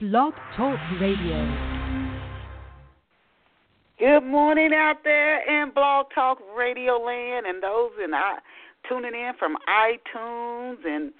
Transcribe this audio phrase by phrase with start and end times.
[0.00, 1.38] Blog Talk Radio.
[3.96, 8.18] Good morning out there in Blog Talk Radio land and those in uh,
[8.88, 11.12] tuning in from iTunes and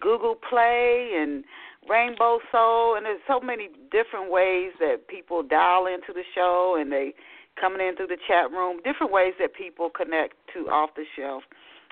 [0.00, 1.42] Google Play and
[1.90, 6.92] Rainbow Soul and there's so many different ways that people dial into the show and
[6.92, 7.14] they
[7.60, 11.42] coming in through the chat room, different ways that people connect to off the shelf.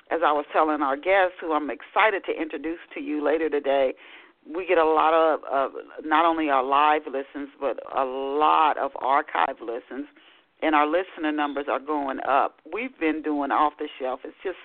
[0.09, 3.93] As I was telling our guests, who I'm excited to introduce to you later today,
[4.53, 5.71] we get a lot of,
[6.03, 10.07] not only our live listens, but a lot of archive listens,
[10.61, 12.59] and our listener numbers are going up.
[12.71, 14.21] We've been doing off the shelf.
[14.23, 14.57] It's just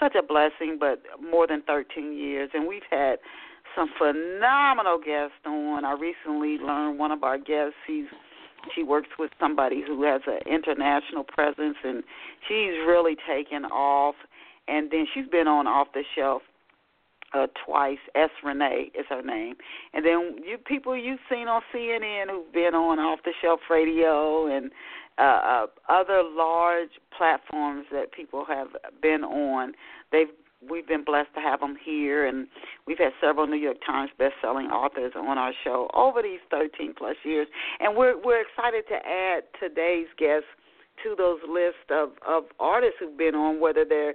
[0.00, 3.16] such a blessing, but more than 13 years, and we've had
[3.74, 5.84] some phenomenal guests on.
[5.84, 7.76] I recently learned one of our guests.
[7.86, 8.06] He's
[8.74, 12.02] she works with somebody who has an international presence, and
[12.48, 14.16] she's really taken off.
[14.66, 16.42] And then she's been on off the shelf
[17.36, 17.98] uh, twice.
[18.14, 18.30] S.
[18.42, 19.56] Renee is her name,
[19.92, 24.46] and then you people you've seen on CNN who've been on off the shelf radio
[24.46, 24.70] and
[25.18, 28.68] uh, uh, other large platforms that people have
[29.02, 29.72] been on.
[30.12, 30.28] They've
[30.68, 32.46] we've been blessed to have them here, and
[32.86, 37.16] we've had several New York Times best-selling authors on our show over these 13 plus
[37.24, 37.48] years,
[37.80, 40.48] and we're we're excited to add today's guests
[41.02, 44.14] to those lists of of artists who've been on, whether they're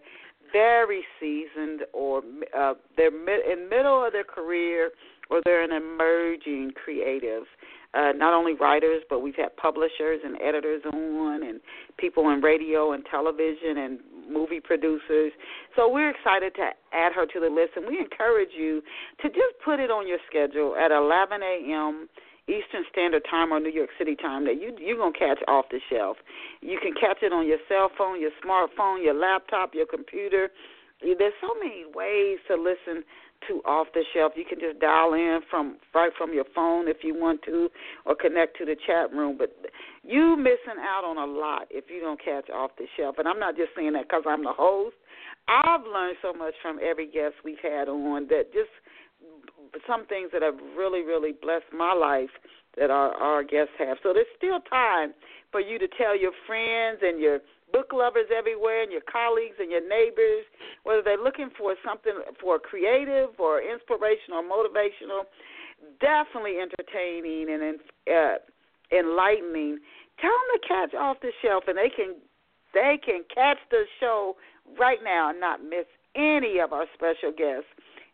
[0.52, 2.22] very seasoned or
[2.58, 4.92] uh, they're in middle of their career
[5.30, 7.44] or they're an emerging creative.
[7.94, 11.60] Uh, not only writers, but we've had publishers and editors on, and
[11.98, 14.00] people in radio and television and
[14.32, 15.32] movie producers.
[15.76, 18.82] So we're excited to add her to the list, and we encourage you
[19.22, 22.08] to just put it on your schedule at 11 a.m.
[22.52, 25.80] Eastern Standard Time or New York City time that you you're gonna catch off the
[25.90, 26.18] shelf.
[26.60, 30.50] You can catch it on your cell phone, your smartphone, your laptop, your computer.
[31.02, 33.04] There's so many ways to listen
[33.48, 34.34] to off the shelf.
[34.36, 37.70] You can just dial in from right from your phone if you want to,
[38.06, 39.38] or connect to the chat room.
[39.38, 39.56] But
[40.04, 43.16] you missing out on a lot if you don't catch off the shelf.
[43.18, 44.96] And I'm not just saying that because I'm the host.
[45.48, 48.70] I've learned so much from every guest we've had on that just
[49.88, 52.32] some things that have really, really blessed my life
[52.78, 53.98] that our our guests have.
[54.04, 55.14] So there's still time
[55.52, 57.40] for you to tell your friends and your
[57.72, 60.44] book lovers everywhere and your colleagues and your neighbors,
[60.84, 65.24] whether they're looking for something for creative or inspirational or motivational,
[66.00, 68.36] definitely entertaining and uh,
[68.92, 69.80] enlightening.
[70.20, 72.16] Tell them to catch off the shelf and they can
[72.74, 74.36] they can catch the show
[74.80, 77.68] right now and not miss any of our special guests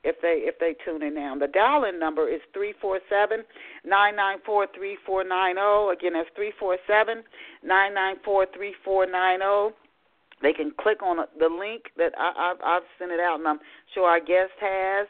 [0.04, 1.36] if they if they tune in now.
[1.36, 3.44] The dial in number is three four seven
[3.86, 5.90] nine nine four three four nine zero.
[5.92, 7.24] Again, that's three four seven
[7.64, 9.74] nine nine four three four nine zero.
[10.42, 13.60] They can click on the link that I, I've, I've sent it out, and I'm
[13.94, 15.08] sure our guest has.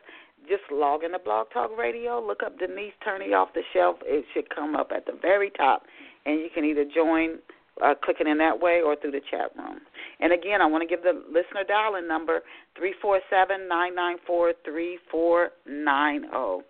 [0.48, 3.98] Just log into Blog Talk Radio, look up Denise Turney off the shelf.
[4.04, 5.84] It should come up at the very top,
[6.26, 7.40] and you can either join
[7.84, 9.80] uh, clicking in that way or through the chat room.
[10.20, 12.42] And again, I want to give the listener dial-in number
[12.78, 16.64] three four seven nine nine four three four nine zero.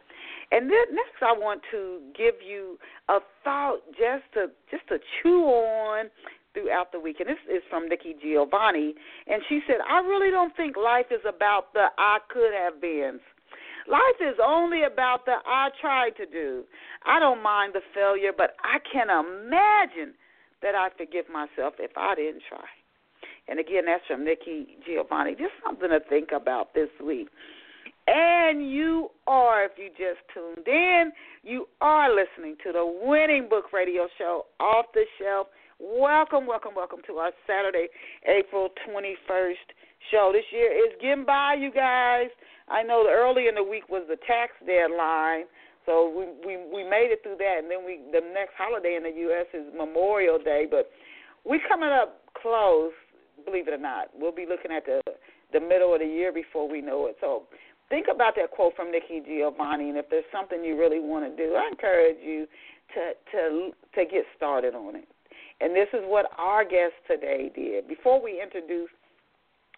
[0.52, 2.78] And then next, I want to give you
[3.10, 6.06] a thought just to just to chew on
[6.54, 7.18] throughout the week.
[7.20, 8.96] And this is from Nikki Giovanni,
[9.28, 13.22] and she said, "I really don't think life is about the I could have beens."
[13.90, 16.66] Life is only about the I tried to do.
[17.06, 20.14] I don't mind the failure, but I can imagine
[20.62, 22.66] that I forgive myself if I didn't try.
[23.48, 25.32] And again, that's from Nikki Giovanni.
[25.32, 27.28] Just something to think about this week.
[28.08, 31.12] And you are, if you just tuned in,
[31.44, 35.48] you are listening to the Winning Book Radio Show off the shelf.
[35.80, 37.88] Welcome, welcome, welcome to our Saturday,
[38.26, 39.68] April 21st
[40.10, 40.32] show.
[40.34, 42.28] This year is getting by, you guys.
[42.70, 45.46] I know early in the week was the tax deadline,
[45.88, 49.04] so we we we made it through that, and then we the next holiday in
[49.08, 49.48] the U.S.
[49.56, 50.92] is Memorial Day, but
[51.48, 52.92] we're coming up close.
[53.46, 55.00] Believe it or not, we'll be looking at the
[55.54, 57.16] the middle of the year before we know it.
[57.22, 57.44] So
[57.88, 61.32] think about that quote from Nikki Giovanni, and if there's something you really want to
[61.32, 62.48] do, I encourage you
[62.94, 65.08] to to to get started on it.
[65.60, 67.88] And this is what our guest today did.
[67.88, 68.92] Before we introduce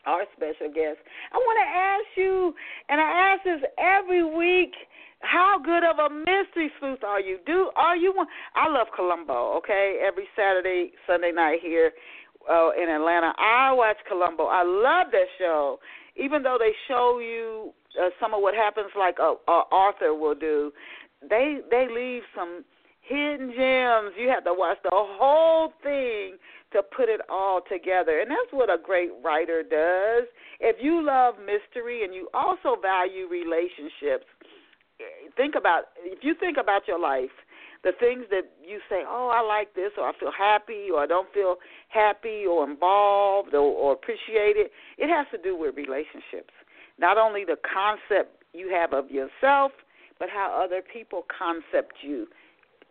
[0.05, 0.99] our special guest,
[1.31, 2.53] I want to ask you,
[2.87, 4.73] and I ask this every week
[5.21, 7.39] how good of a mystery sleuth are you?
[7.45, 8.27] Do are you one?
[8.55, 9.57] I love Columbo.
[9.57, 11.91] Okay, every Saturday, Sunday night here
[12.49, 14.45] uh, in Atlanta, I watch Columbo.
[14.45, 15.79] I love that show.
[16.15, 20.35] Even though they show you uh, some of what happens, like uh, uh, Arthur will
[20.35, 20.71] do,
[21.29, 22.63] they they leave some
[23.01, 24.11] hidden gems.
[24.17, 26.37] You have to watch the whole thing
[26.71, 28.19] to put it all together.
[28.19, 30.27] And that's what a great writer does.
[30.59, 34.25] If you love mystery and you also value relationships,
[35.35, 37.31] think about if you think about your life,
[37.83, 41.05] the things that you say, "Oh, I like this," or "I feel happy," or "I
[41.05, 41.55] don't feel
[41.87, 44.69] happy," or involved, or, or appreciated.
[44.97, 46.53] It has to do with relationships.
[46.97, 49.71] Not only the concept you have of yourself,
[50.19, 52.27] but how other people concept you,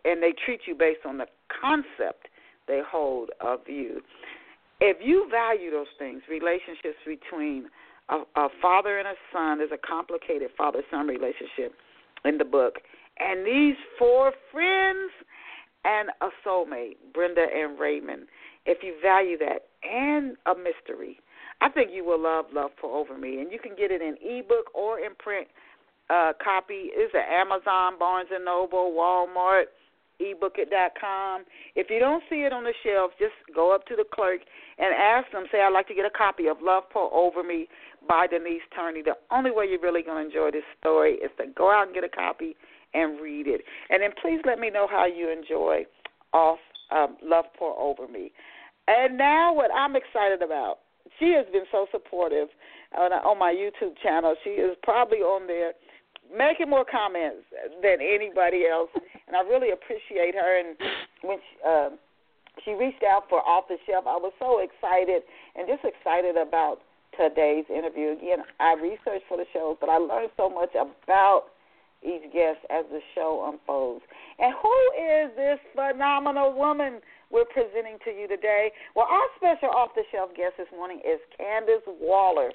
[0.05, 1.27] and they treat you based on the
[1.61, 2.28] concept
[2.69, 4.01] they hold of you.
[4.79, 7.65] If you value those things, relationships between
[8.07, 11.73] a, a father and a son is a complicated father son relationship
[12.23, 12.75] in the book.
[13.19, 15.11] And these four friends
[15.83, 18.27] and a soulmate, Brenda and Raymond,
[18.65, 21.19] if you value that, and a mystery,
[21.61, 23.41] I think you will love Love Pour Over Me.
[23.41, 25.47] And you can get it in ebook or in print
[26.09, 26.89] uh, copy.
[26.93, 29.65] It's at Amazon, Barnes and Noble, Walmart,
[30.21, 31.45] ebookit.com.
[31.75, 34.41] If you don't see it on the shelf, just go up to the clerk
[34.77, 37.67] and ask them, say, I'd like to get a copy of Love Pour Over Me
[38.07, 39.01] by Denise Turney.
[39.01, 41.95] The only way you're really going to enjoy this story is to go out and
[41.95, 42.55] get a copy
[42.93, 43.61] and read it.
[43.89, 45.85] And then please let me know how you enjoy
[46.33, 46.59] off
[46.91, 48.31] um, Love Pour Over Me.
[48.87, 50.79] And now, what I'm excited about,
[51.19, 52.47] she has been so supportive
[52.97, 54.35] on, on my YouTube channel.
[54.43, 55.73] She is probably on there
[56.29, 57.45] making more comments
[57.81, 58.89] than anybody else,
[59.27, 60.59] and I really appreciate her.
[60.59, 60.77] And
[61.21, 61.89] when she, uh,
[62.65, 65.23] she reached out for off the shelf, I was so excited
[65.55, 66.79] and just excited about
[67.17, 68.13] today's interview.
[68.13, 71.51] Again, I researched for the show, but I learned so much about
[72.01, 74.03] each guest as the show unfolds.
[74.39, 78.71] And who is this phenomenal woman we're presenting to you today?
[78.95, 82.51] Well, our special off the shelf guest this morning is Candace Waller.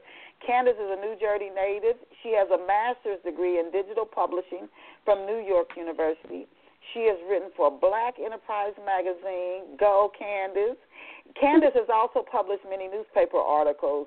[0.46, 1.96] Candace is a New Jersey native.
[2.22, 4.68] She has a master's degree in digital publishing
[5.04, 6.46] from New York University.
[6.92, 9.76] She has written for Black Enterprise Magazine.
[9.80, 10.76] Go, Candace.
[11.40, 14.06] Candace has also published many newspaper articles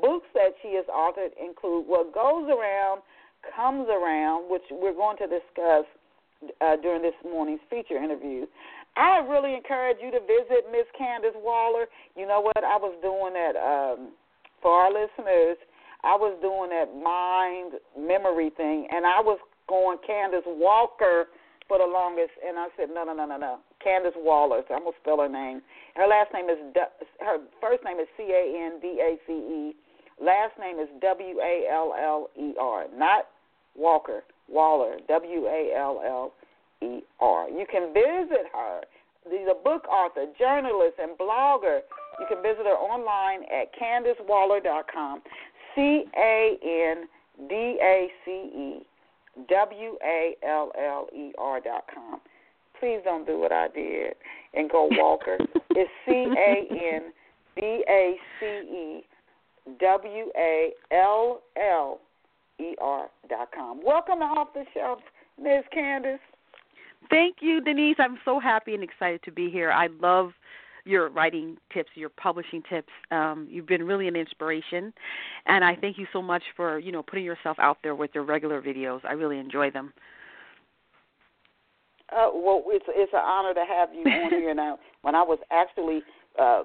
[0.00, 3.02] Books that she has authored include What Goes Around
[3.54, 5.86] Comes Around, which we're going to discuss
[6.60, 8.46] uh, during this morning's feature interview.
[8.96, 11.86] I really encourage you to visit Miss Candace Waller.
[12.16, 14.12] You know what I was doing that um,
[14.60, 15.56] for our listeners.
[16.06, 19.38] I was doing that mind memory thing, and I was
[19.68, 21.26] going Candace Walker
[21.66, 23.58] for the longest, and I said no, no, no, no, no.
[23.82, 24.62] Candace Waller.
[24.68, 25.62] So I'm gonna spell her name.
[25.98, 26.62] Her last name is
[27.20, 29.74] her first name is C A N D A C E.
[30.22, 33.26] Last name is W A L L E R, not
[33.74, 34.22] Walker.
[34.48, 34.98] Waller.
[35.08, 36.32] W A L L
[36.82, 37.48] E R.
[37.50, 38.82] You can visit her.
[39.24, 41.80] She's a book author, journalist, and blogger.
[42.20, 45.22] You can visit her online at CandaceWaller.com.
[45.76, 47.06] C A N
[47.48, 48.86] D A C E
[49.48, 52.20] W A L L E R dot com.
[52.80, 54.14] Please don't do what I did
[54.54, 55.38] and go Walker.
[55.70, 57.12] it's C A N
[57.54, 59.04] D A C E
[59.78, 62.00] W A L L
[62.58, 63.80] E R dot com.
[63.84, 65.00] Welcome to Off the Shelf,
[65.40, 65.64] Ms.
[65.72, 66.18] Candace.
[67.10, 67.96] Thank you, Denise.
[67.98, 69.70] I'm so happy and excited to be here.
[69.70, 70.30] I love
[70.86, 72.92] your writing tips, your publishing tips.
[73.10, 74.92] Um, you've been really an inspiration,
[75.46, 78.24] and I thank you so much for you know putting yourself out there with your
[78.24, 79.00] regular videos.
[79.04, 79.92] I really enjoy them.
[82.12, 84.78] Uh, well, it's it's an honor to have you on here now.
[85.02, 86.02] When I was actually
[86.40, 86.62] uh,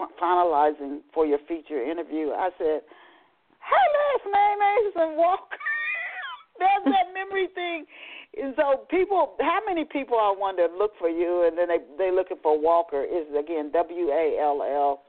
[0.00, 2.80] f- finalizing for your feature interview, I said,
[3.58, 5.58] "Her last name is Walker."
[6.58, 7.86] That's that memory thing.
[8.36, 12.10] And so people, how many people I wonder look for you, and then they they
[12.10, 13.02] looking for Walker?
[13.02, 15.02] Is again W A L L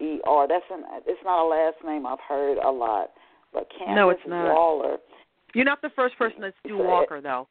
[0.00, 0.46] E R.
[0.46, 3.10] That's an it's not a last name I've heard a lot,
[3.52, 4.54] but Candace no, it's not.
[4.54, 4.98] Waller.
[5.54, 7.48] You're not the first person that's do Walker though.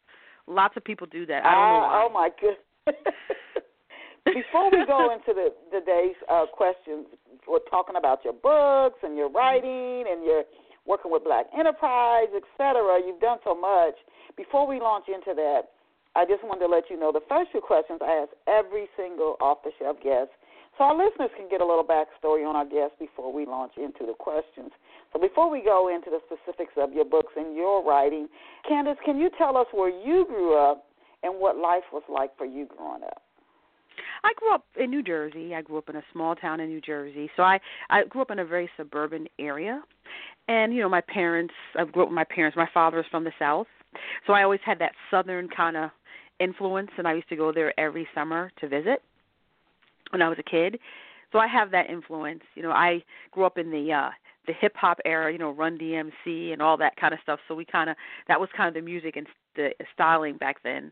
[0.48, 1.44] Lots of people do that.
[1.44, 2.06] I don't know ah, why.
[2.06, 3.04] Oh my goodness.
[4.26, 7.08] Before we go into the today's uh, questions,
[7.48, 10.44] we're talking about your books and your writing and your
[10.88, 12.98] working with Black Enterprise, et cetera.
[13.06, 13.96] You've done so much.
[14.36, 15.70] Before we launch into that,
[16.16, 19.36] I just wanted to let you know the first two questions I ask every single
[19.40, 20.32] off the shelf guest
[20.78, 24.06] so our listeners can get a little backstory on our guests before we launch into
[24.06, 24.72] the questions.
[25.12, 28.28] So before we go into the specifics of your books and your writing,
[28.68, 30.86] Candace, can you tell us where you grew up
[31.24, 33.27] and what life was like for you growing up?
[34.24, 35.56] I grew up in New Jersey.
[35.56, 37.30] I grew up in a small town in New Jersey.
[37.36, 39.82] So I I grew up in a very suburban area.
[40.48, 42.56] And you know, my parents, I grew up with my parents.
[42.56, 43.68] My father is from the South.
[44.26, 45.90] So I always had that southern kind of
[46.40, 49.02] influence and I used to go there every summer to visit
[50.12, 50.80] when I was a kid.
[51.32, 52.44] So I have that influence.
[52.56, 54.10] You know, I grew up in the uh
[54.46, 57.40] the hip hop era, you know, Run DMC and all that kind of stuff.
[57.48, 60.92] So we kind of that was kind of the music and the styling back then.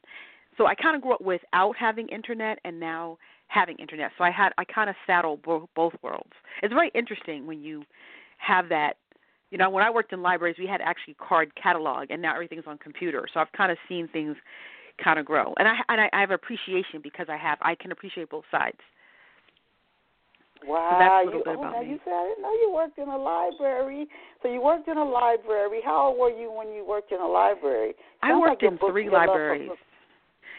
[0.57, 4.11] So I kind of grew up without having internet and now having internet.
[4.17, 6.31] So I had I kind of saddle both, both worlds.
[6.63, 7.83] It's very interesting when you
[8.37, 8.97] have that
[9.51, 12.65] you know, when I worked in libraries, we had actually card catalog, and now everything's
[12.67, 13.25] on computer.
[13.33, 14.35] So I've kind of seen things
[15.01, 17.91] kind of grow, and I and I, I have appreciation because I have I can
[17.91, 18.77] appreciate both sides.
[20.65, 24.07] Wow, so you, oh, you said I didn't know you worked in a library.
[24.41, 25.81] So you worked in a library.
[25.83, 27.93] How old were you when you worked in a library?
[28.23, 29.71] I worked like in three your love for libraries.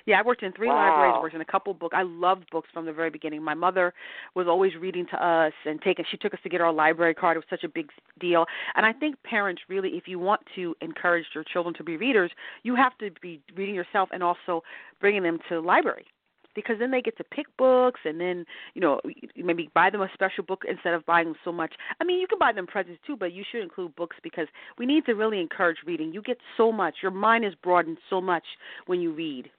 [0.07, 0.77] Yeah, I worked in three Wow.
[0.77, 1.95] libraries, worked in a couple books.
[1.97, 3.43] I loved books from the very beginning.
[3.43, 3.93] My mother
[4.35, 7.37] was always reading to us and taking she took us to get our library card.
[7.37, 8.47] It was such a big deal.
[8.77, 12.31] And I think parents really if you want to encourage your children to be readers,
[12.63, 14.63] you have to be reading yourself and also
[15.01, 16.07] bringing them to the library.
[16.55, 18.99] Because then they get to pick books, and then you know
[19.37, 21.75] maybe buy them a special book instead of buying them so much.
[22.01, 24.49] I mean, you can buy them presents too, but you should include books because
[24.79, 26.15] we need to really encourage reading.
[26.15, 26.95] You get so much.
[27.03, 28.45] Your mind is broadened so much
[28.87, 29.51] when you read.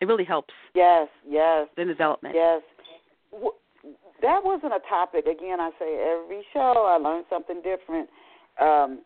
[0.00, 2.34] It really helps Yes, yes, in development.
[2.34, 2.62] yes.
[4.22, 5.26] That wasn't a topic.
[5.26, 8.08] Again, I say every show I learn something different.
[8.60, 9.02] Um,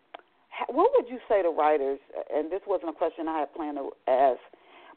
[0.68, 1.98] what would you say to writers?
[2.32, 4.38] And this wasn't a question I had planned to ask,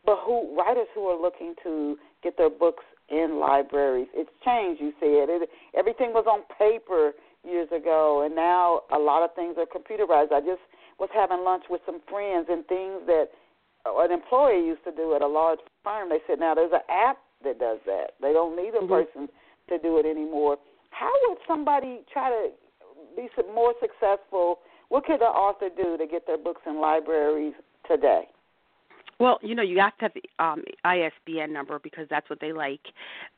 [0.06, 4.08] but who writers who are looking to get their books in libraries?
[4.14, 4.82] It's changed.
[4.82, 9.56] You said it, everything was on paper years ago, and now a lot of things
[9.58, 10.32] are computerized.
[10.32, 10.62] I just
[11.00, 13.30] was having lunch with some friends, and things that
[13.86, 16.10] an employee used to do at a large firm.
[16.10, 18.16] They said now there's an app that does that.
[18.22, 18.88] They don't need a Mhm.
[18.90, 19.30] person
[19.68, 20.58] to do it anymore.
[20.92, 22.52] How would somebody try to
[23.16, 24.62] be more successful?
[24.90, 28.30] What could the author do to get their books in libraries today?
[29.20, 32.52] Well, you know, you have to have the um, ISBN number because that's what they
[32.52, 32.82] like.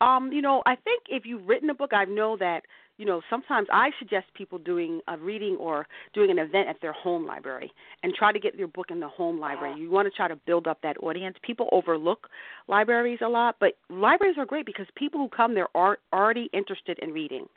[0.01, 2.65] Um, you know, I think if you've written a book, I know that
[2.97, 6.93] you know sometimes I suggest people doing a reading or doing an event at their
[6.93, 7.71] home library
[8.03, 9.79] and try to get your book in the home library.
[9.79, 11.35] You want to try to build up that audience.
[11.43, 12.27] People overlook
[12.67, 16.99] libraries a lot, but libraries are great because people who come there are already interested
[16.99, 17.47] in reading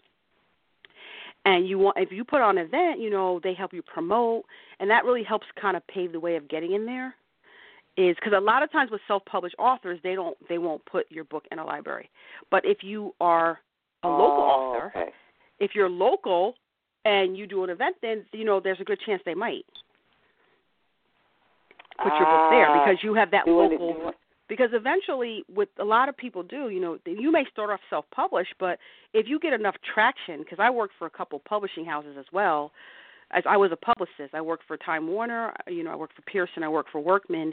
[1.44, 4.44] and you want if you put on an event you know they help you promote
[4.80, 7.14] and that really helps kind of pave the way of getting in there
[7.96, 11.24] is because a lot of times with self-published authors they don't they won't put your
[11.24, 12.10] book in a library
[12.50, 13.60] but if you are
[14.04, 15.10] a local Oh, author Okay.
[15.60, 16.54] If you're local
[17.04, 19.64] and you do an event then you know there's a good chance they might.
[22.02, 24.12] Put your book there Ah, because you have that it- local
[24.48, 28.04] because eventually what a lot of people do you know you may start off self
[28.10, 28.78] published but
[29.12, 32.72] if you get enough traction because i worked for a couple publishing houses as well.
[33.30, 36.22] As i was a publicist i worked for time warner you know i worked for
[36.22, 37.52] pearson i worked for workman.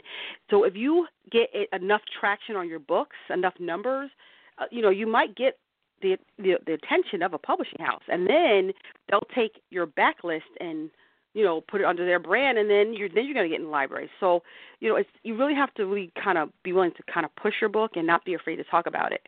[0.50, 4.10] So if you get enough traction on your books enough numbers
[4.58, 5.58] uh, you know you might get
[6.02, 8.72] the, the the attention of a publishing house and then
[9.08, 10.90] they'll take your backlist and
[11.34, 13.60] you know put it under their brand and then you're then you're going to get
[13.60, 14.42] in libraries so
[14.80, 17.34] you know it's you really have to really kind of be willing to kind of
[17.36, 19.22] push your book and not be afraid to talk about it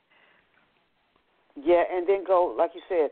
[1.57, 3.11] Yeah, and then go like you said,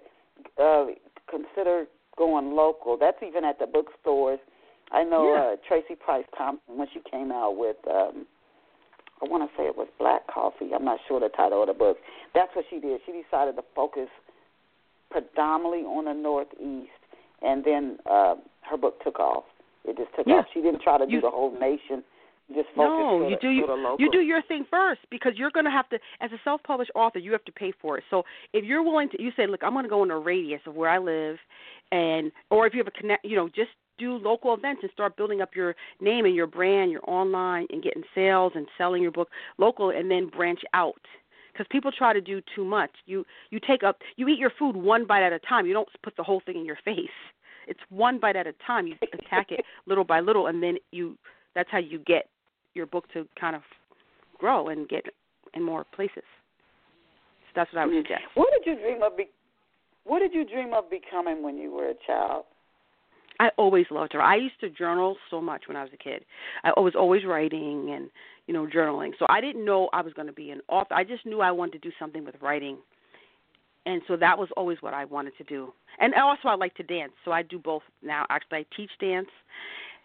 [0.62, 0.86] uh,
[1.28, 1.86] consider
[2.16, 2.96] going local.
[2.98, 4.38] That's even at the bookstores.
[4.92, 5.40] I know Yeah.
[5.40, 8.26] uh, Tracy Price Thompson when she came out with um
[9.22, 10.70] I want to say it was Black Coffee.
[10.74, 11.96] I'm not sure the title of the book.
[12.34, 13.00] That's what she did.
[13.06, 14.08] She decided to focus
[15.10, 16.90] predominantly on the Northeast,
[17.42, 18.34] and then uh,
[18.68, 19.44] her book took off.
[19.84, 20.34] It just took Yeah.
[20.40, 20.46] off.
[20.52, 22.04] She didn't try to do You- the whole nation.
[22.54, 23.96] Just focus no to you the, do you, the local.
[23.98, 27.18] you do your thing first because you're going to have to as a self-published author
[27.18, 29.72] you have to pay for it so if you're willing to you say look i'm
[29.72, 31.38] going to go in a radius of where i live
[31.90, 35.16] and or if you have a connect you know just do local events and start
[35.16, 39.12] building up your name and your brand your online and getting sales and selling your
[39.12, 41.00] book local and then branch out
[41.52, 44.76] because people try to do too much you you take up you eat your food
[44.76, 47.08] one bite at a time you don't put the whole thing in your face
[47.66, 51.16] it's one bite at a time you attack it little by little and then you
[51.54, 52.28] that's how you get
[52.74, 53.62] your book to kind of
[54.38, 55.04] grow and get
[55.54, 56.22] in more places.
[56.22, 58.02] So that's what I would Mhm.
[58.02, 58.24] suggest.
[58.34, 59.16] What did you dream of?
[59.16, 59.30] Be-
[60.04, 62.44] what did you dream of becoming when you were a child?
[63.40, 64.22] I always loved her.
[64.22, 66.24] I used to journal so much when I was a kid.
[66.64, 68.10] I was always writing and
[68.46, 69.12] you know journaling.
[69.18, 70.94] So I didn't know I was going to be an author.
[70.94, 72.78] I just knew I wanted to do something with writing,
[73.84, 75.72] and so that was always what I wanted to do.
[75.98, 78.26] And also I like to dance, so I do both now.
[78.30, 79.28] Actually, I teach dance.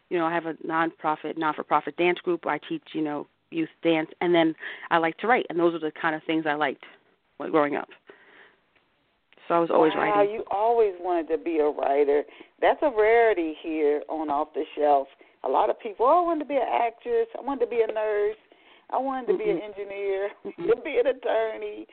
[0.10, 2.46] You know, I have a non-profit, non-for-profit dance group.
[2.46, 4.56] I teach you know youth dance, and then
[4.90, 5.46] I like to write.
[5.50, 6.84] And those are the kind of things I liked
[7.50, 7.90] growing up.
[9.52, 10.34] So I was always wow, writing.
[10.34, 12.24] you always wanted to be a writer.
[12.62, 15.10] That's a rarity here on Off the Shelf.
[15.44, 17.28] A lot of people, oh, I wanted to be an actress.
[17.38, 18.38] I wanted to be a nurse.
[18.92, 21.86] I wanted to be an engineer, to be an attorney.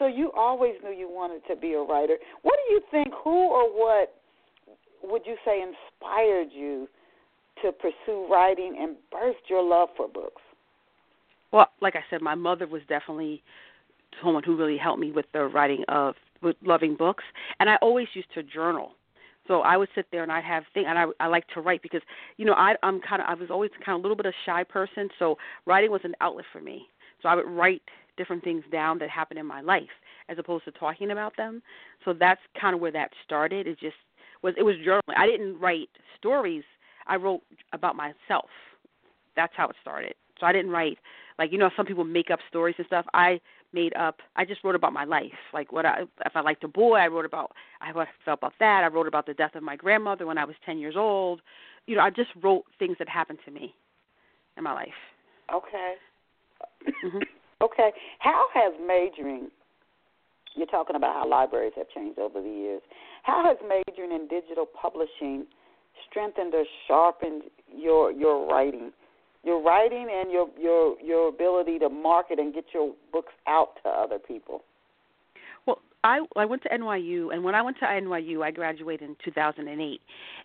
[0.00, 2.16] So you always knew you wanted to be a writer.
[2.42, 3.14] What do you think?
[3.22, 4.12] Who or what
[5.04, 6.88] would you say inspired you
[7.62, 10.42] to pursue writing and burst your love for books?
[11.52, 13.40] Well, like I said, my mother was definitely
[14.20, 17.24] someone who really helped me with the writing of with loving books,
[17.58, 18.92] and I always used to journal.
[19.46, 21.82] So I would sit there and I'd have things, and I I like to write
[21.82, 22.02] because
[22.36, 24.32] you know I I'm kind of I was always kind of a little bit of
[24.32, 25.36] a shy person, so
[25.66, 26.86] writing was an outlet for me.
[27.22, 27.82] So I would write
[28.16, 29.82] different things down that happened in my life
[30.28, 31.62] as opposed to talking about them.
[32.04, 33.66] So that's kind of where that started.
[33.66, 33.96] It just
[34.42, 35.16] was it was journaling.
[35.16, 36.64] I didn't write stories.
[37.06, 38.48] I wrote about myself.
[39.36, 40.14] That's how it started.
[40.40, 40.98] So I didn't write
[41.38, 43.06] like you know some people make up stories and stuff.
[43.12, 43.40] I
[43.74, 44.20] made up.
[44.36, 47.08] I just wrote about my life, like what I if I liked a boy, I
[47.08, 48.82] wrote about I felt about that.
[48.84, 51.40] I wrote about the death of my grandmother when I was ten years old.
[51.86, 53.74] You know, I just wrote things that happened to me
[54.56, 54.88] in my life.
[55.52, 55.94] Okay.
[57.04, 57.18] Mm-hmm.
[57.62, 57.92] Okay.
[58.18, 59.48] How has majoring?
[60.54, 62.82] You're talking about how libraries have changed over the years.
[63.22, 65.46] How has majoring in digital publishing
[66.10, 68.92] strengthened or sharpened your your writing?
[69.44, 73.88] Your writing and your your your ability to market and get your books out to
[73.88, 74.62] other people?
[75.66, 79.16] Well, I I went to NYU, and when I went to NYU, I graduated in
[79.24, 80.00] 2008.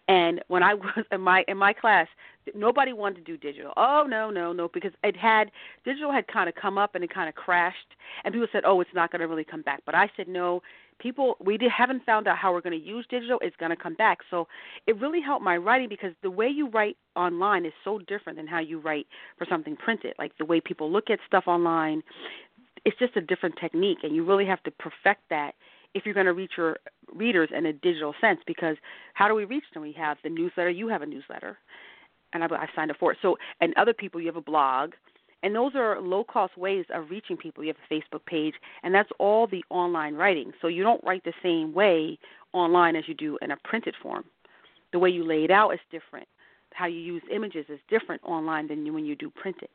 [0.07, 2.07] And when I was in my in my class,
[2.55, 3.73] nobody wanted to do digital.
[3.77, 5.51] Oh no, no, no, because it had
[5.85, 8.81] digital had kind of come up and it kind of crashed, and people said, oh,
[8.81, 9.81] it's not going to really come back.
[9.85, 10.61] But I said no.
[10.99, 13.39] People, we did, haven't found out how we're going to use digital.
[13.41, 14.19] It's going to come back.
[14.29, 14.47] So
[14.85, 18.47] it really helped my writing because the way you write online is so different than
[18.47, 20.13] how you write for something printed.
[20.19, 22.03] Like the way people look at stuff online,
[22.85, 25.53] it's just a different technique, and you really have to perfect that
[25.93, 26.77] if you're going to reach your
[27.13, 28.39] readers in a digital sense.
[28.45, 28.77] Because
[29.13, 29.83] how do we reach them?
[29.83, 30.69] We have the newsletter.
[30.69, 31.57] You have a newsletter,
[32.33, 33.17] and I, I signed up for it.
[33.21, 34.93] So, and other people, you have a blog,
[35.43, 37.63] and those are low cost ways of reaching people.
[37.63, 40.51] You have a Facebook page, and that's all the online writing.
[40.61, 42.17] So you don't write the same way
[42.53, 44.25] online as you do in a printed form.
[44.91, 46.27] The way you lay it out is different.
[46.73, 49.69] How you use images is different online than when you do printed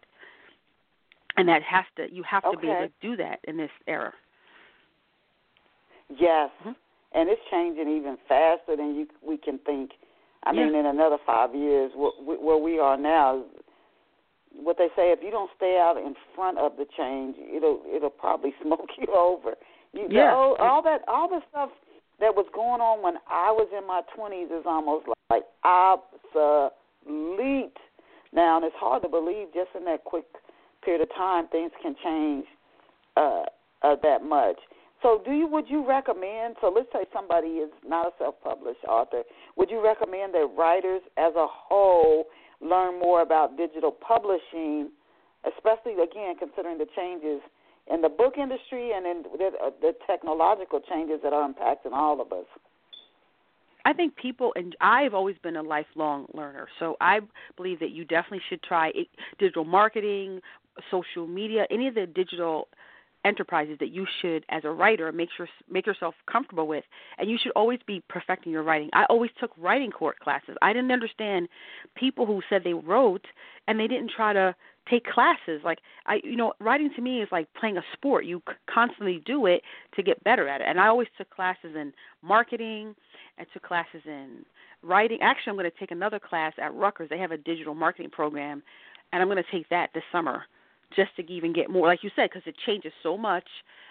[1.36, 2.60] and that has to you have to okay.
[2.60, 4.12] be able to do that in this era.
[6.08, 6.72] Yes, mm-hmm.
[7.12, 9.92] and it's changing even faster than you we can think.
[10.44, 10.66] I yeah.
[10.66, 13.44] mean, in another five years, where, where we are now,
[14.62, 18.10] what they say, if you don't stay out in front of the change, it'll it'll
[18.10, 19.54] probably smoke you over.
[19.92, 20.34] You, yeah.
[20.34, 21.70] all, all that all the stuff
[22.20, 26.70] that was going on when I was in my twenties is almost like obsolete
[28.34, 30.24] now, and it's hard to believe just in that quick
[30.84, 32.44] period of time, things can change
[33.16, 33.44] uh,
[33.82, 34.56] uh, that much.
[35.02, 36.56] So, do you would you recommend?
[36.60, 39.22] So, let's say somebody is not a self-published author.
[39.56, 42.24] Would you recommend that writers, as a whole,
[42.64, 44.90] learn more about digital publishing,
[45.46, 47.40] especially again considering the changes
[47.92, 52.20] in the book industry and in the, uh, the technological changes that are impacting all
[52.20, 52.46] of us?
[53.84, 57.20] I think people, and I've always been a lifelong learner, so I
[57.56, 58.92] believe that you definitely should try
[59.38, 60.40] digital marketing,
[60.90, 62.68] social media, any of the digital
[63.24, 66.84] enterprises that you should as a writer make sure make yourself comfortable with
[67.18, 68.90] and you should always be perfecting your writing.
[68.92, 70.56] I always took writing court classes.
[70.62, 71.48] I didn't understand
[71.94, 73.26] people who said they wrote
[73.66, 74.54] and they didn't try to
[74.88, 75.62] take classes.
[75.64, 78.24] Like i you know writing to me is like playing a sport.
[78.26, 79.62] You constantly do it
[79.96, 80.66] to get better at it.
[80.68, 82.94] And i always took classes in marketing.
[83.38, 84.44] I took classes in
[84.82, 85.18] writing.
[85.22, 87.08] Actually i'm going to take another class at Rutgers.
[87.08, 88.62] They have a digital marketing program
[89.12, 90.44] and i'm going to take that this summer
[90.96, 93.46] just to even get more, like you said, because it changes so much,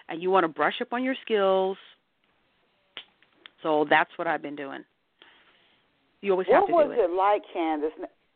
[0.08, 1.76] and you want to brush up on your skills.
[3.62, 4.84] So that's what I've been doing.
[6.20, 7.04] You always what have to was do it.
[7.04, 7.92] it like, Candace?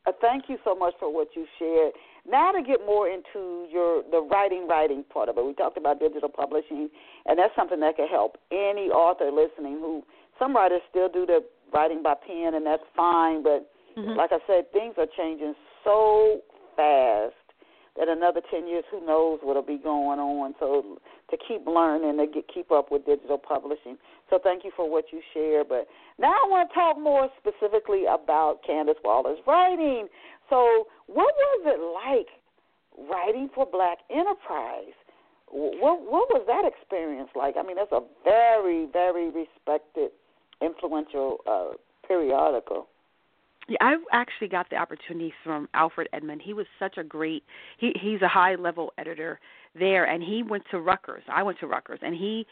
[0.07, 1.93] Uh, thank you so much for what you shared.
[2.29, 5.45] Now to get more into your the writing writing part of it.
[5.45, 6.91] We talked about digital publishing,
[7.25, 9.79] and that's something that can help any author listening.
[9.81, 10.03] Who
[10.39, 11.41] some writers still do the
[11.73, 13.43] writing by pen, and that's fine.
[13.43, 14.17] But mm-hmm.
[14.17, 16.41] like I said, things are changing so
[16.77, 17.35] fast
[17.99, 20.55] that another 10 years, who knows what'll be going on.
[20.61, 20.99] So
[21.31, 23.99] to keep learning, to get, keep up with digital publishing.
[24.31, 25.65] So thank you for what you share.
[25.65, 30.07] But now I want to talk more specifically about Candace Waller's writing.
[30.49, 34.95] So what was it like writing for Black Enterprise?
[35.51, 37.55] What what was that experience like?
[37.59, 40.11] I mean, that's a very very respected,
[40.61, 42.87] influential uh, periodical.
[43.69, 46.41] Yeah, I actually got the opportunity from Alfred Edmond.
[46.43, 47.45] He was such a great
[47.79, 49.39] he he's a high level editor
[49.79, 51.23] there and he went to Rutgers.
[51.29, 52.47] I went to Rutgers and he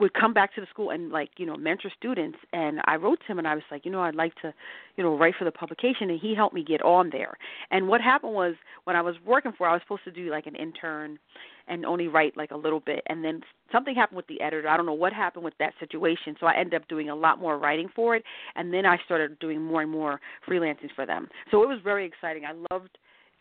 [0.00, 3.18] would come back to the school and like you know mentor students and i wrote
[3.20, 4.52] to him and i was like you know i'd like to
[4.96, 7.36] you know write for the publication and he helped me get on there.
[7.70, 8.54] And what happened was
[8.84, 11.18] when i was working for i was supposed to do like an intern
[11.66, 13.02] and only write like a little bit.
[13.06, 13.40] And then
[13.72, 14.68] something happened with the editor.
[14.68, 17.40] I don't know what happened with that situation so i ended up doing a lot
[17.40, 18.24] more writing for it
[18.56, 21.28] and then i started doing more and more freelancing for them.
[21.50, 22.44] So it was very exciting.
[22.44, 22.98] I loved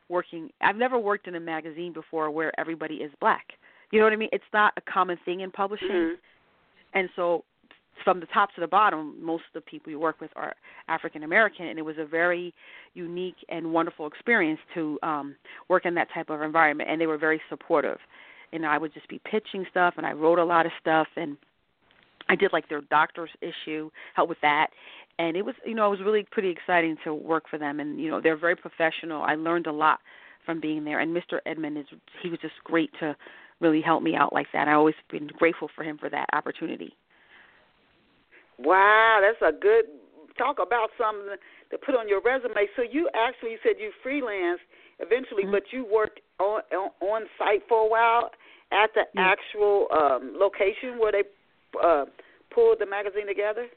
[0.10, 0.50] working.
[0.62, 3.46] I've never worked in a magazine before where everybody is black.
[3.92, 4.30] You know what i mean?
[4.32, 5.88] It's not a common thing in publishing.
[5.90, 6.16] Mm-hmm.
[6.94, 7.44] And so
[8.04, 10.56] from the top to the bottom, most of the people you work with are
[10.88, 12.54] African American, and it was a very
[12.94, 15.36] unique and wonderful experience to um,
[15.70, 16.90] work in that type of environment.
[16.90, 17.98] And they were very supportive.
[18.52, 21.38] And I would just be pitching stuff, and I wrote a lot of stuff, and
[22.30, 24.68] I did like their doctor's issue, help with that,
[25.20, 28.00] and it was you know it was really pretty exciting to work for them, and
[28.00, 29.22] you know they're very professional.
[29.22, 30.00] I learned a lot
[30.46, 31.40] from being there, and Mr.
[31.46, 31.86] Edmond is
[32.22, 33.16] he was just great to
[33.60, 34.68] really help me out like that.
[34.68, 36.96] I always been grateful for him for that opportunity.
[38.60, 39.86] Wow, that's a good
[40.38, 41.36] talk about something
[41.72, 42.68] to put on your resume.
[42.76, 44.60] So you actually said you freelance
[45.00, 45.52] eventually, mm-hmm.
[45.52, 48.32] but you worked on, on on site for a while
[48.72, 49.34] at the yeah.
[49.34, 51.24] actual um location where they
[51.82, 52.06] uh
[52.54, 53.68] pulled the magazine together.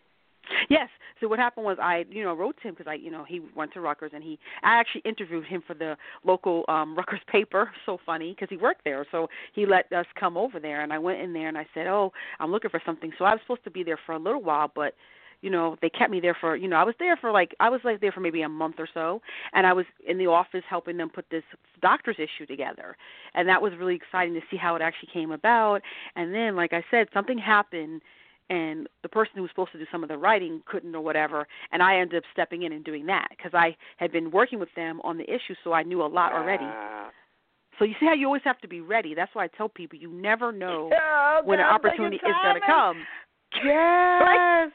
[0.68, 0.88] Yes.
[1.20, 3.40] So what happened was I, you know, wrote to him because I, you know, he
[3.54, 7.70] went to Rutgers and he, I actually interviewed him for the local um Rutgers paper.
[7.86, 9.06] So funny because he worked there.
[9.10, 11.86] So he let us come over there, and I went in there and I said,
[11.86, 13.12] oh, I'm looking for something.
[13.18, 14.94] So I was supposed to be there for a little while, but
[15.42, 17.68] you know they kept me there for you know i was there for like i
[17.68, 19.20] was like there for maybe a month or so
[19.52, 21.42] and i was in the office helping them put this
[21.82, 22.96] doctor's issue together
[23.34, 25.82] and that was really exciting to see how it actually came about
[26.16, 28.00] and then like i said something happened
[28.48, 31.46] and the person who was supposed to do some of the writing couldn't or whatever
[31.72, 34.68] and i ended up stepping in and doing that because i had been working with
[34.76, 36.66] them on the issue so i knew a lot already.
[37.78, 39.14] So you see how you always have to be ready.
[39.14, 42.66] That's why i tell people you never know oh, when an opportunity is going to
[42.66, 42.96] come.
[43.64, 44.20] Yes.
[44.20, 44.68] right?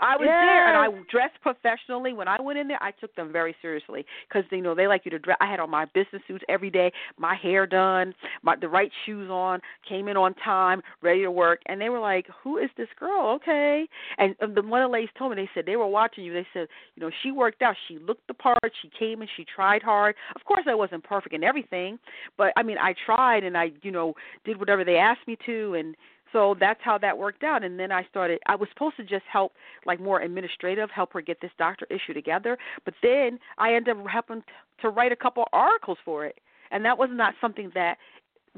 [0.00, 0.44] I was yes.
[0.44, 2.12] there, and I dressed professionally.
[2.12, 5.02] When I went in there, I took them very seriously because you know they like
[5.04, 5.36] you to dress.
[5.40, 9.30] I had on my business suits every day, my hair done, my the right shoes
[9.30, 12.88] on, came in on time, ready to work, and they were like, "Who is this
[12.98, 13.86] girl?" Okay,
[14.18, 16.32] and the one of the ladies told me they said they were watching you.
[16.32, 19.44] They said, you know, she worked out, she looked the part, she came and she
[19.44, 20.14] tried hard.
[20.34, 21.98] Of course, I wasn't perfect in everything,
[22.36, 25.74] but I mean, I tried and I, you know, did whatever they asked me to,
[25.74, 25.96] and
[26.34, 27.64] so that's how that worked out.
[27.64, 29.52] And then i started i was supposed to just help
[29.86, 32.58] like more administrative help her get this doctor issue together.
[32.84, 34.42] But then i ended up helping
[34.82, 36.38] to write a couple articles for it.
[36.70, 37.96] And that was not something that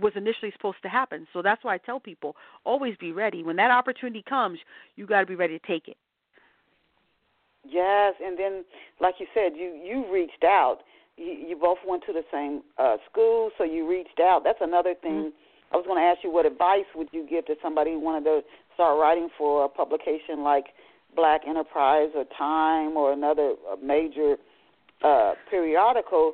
[0.00, 1.26] was initially supposed to happen.
[1.32, 2.34] So that's why i tell people
[2.64, 3.42] always be ready.
[3.44, 4.58] When that opportunity comes
[4.96, 5.98] you got to be ready to take it.
[7.68, 8.14] Yes.
[8.24, 8.64] And then
[9.00, 10.78] like you said you you reached out.
[11.18, 14.40] You, you both went to the same uh school so you reached out.
[14.44, 17.46] That's another thing mm-hmm I was going to ask you what advice would you give
[17.46, 18.40] to somebody who wanted to
[18.74, 20.66] start writing for a publication like
[21.14, 24.36] Black Enterprise or Time or another major
[25.02, 26.32] uh, periodical.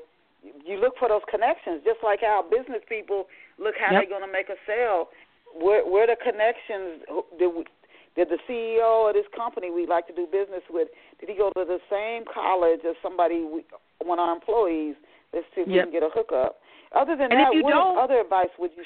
[0.67, 3.27] You look for those connections, just like how business people
[3.59, 4.03] look how yep.
[4.03, 5.09] they're going to make a sale.
[5.55, 7.07] Where where the connections?
[7.39, 7.65] Did we,
[8.17, 10.89] did the CEO of this company we like to do business with?
[11.21, 13.65] Did he go to the same college as somebody we,
[14.03, 14.97] one of our employees?
[15.33, 15.87] Let's see if yep.
[15.87, 16.59] we can get a hookup.
[16.93, 18.85] Other than and that, what other advice would you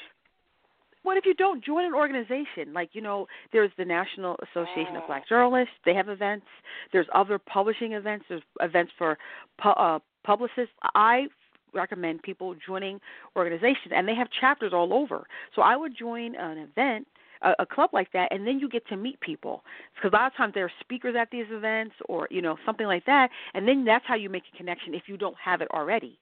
[1.07, 2.73] what if you don't join an organization?
[2.73, 5.73] Like, you know, there's the National Association of Black Journalists.
[5.85, 6.45] They have events.
[6.91, 8.25] There's other publishing events.
[8.27, 9.17] There's events for
[9.57, 10.73] pu- uh, publicists.
[10.95, 11.27] I
[11.73, 12.99] recommend people joining
[13.37, 15.25] organizations, and they have chapters all over.
[15.55, 17.07] So I would join an event
[17.41, 20.25] a, a club like that and then you get to meet people because a lot
[20.25, 23.67] of times there are speakers at these events or you know something like that and
[23.67, 26.17] then that's how you make a connection if you don't have it already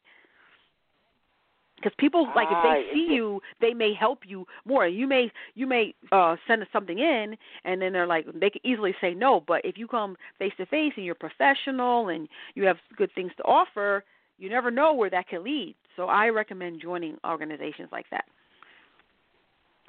[1.76, 4.88] because people like if they see you they may help you more.
[4.88, 8.96] You may you may uh send something in and then they're like they can easily
[9.02, 9.44] say no.
[9.46, 13.32] But if you come face to face and you're professional and you have good things
[13.38, 14.04] to offer
[14.38, 15.76] you never know where that can lead.
[15.96, 18.26] So i recommend joining organizations like that.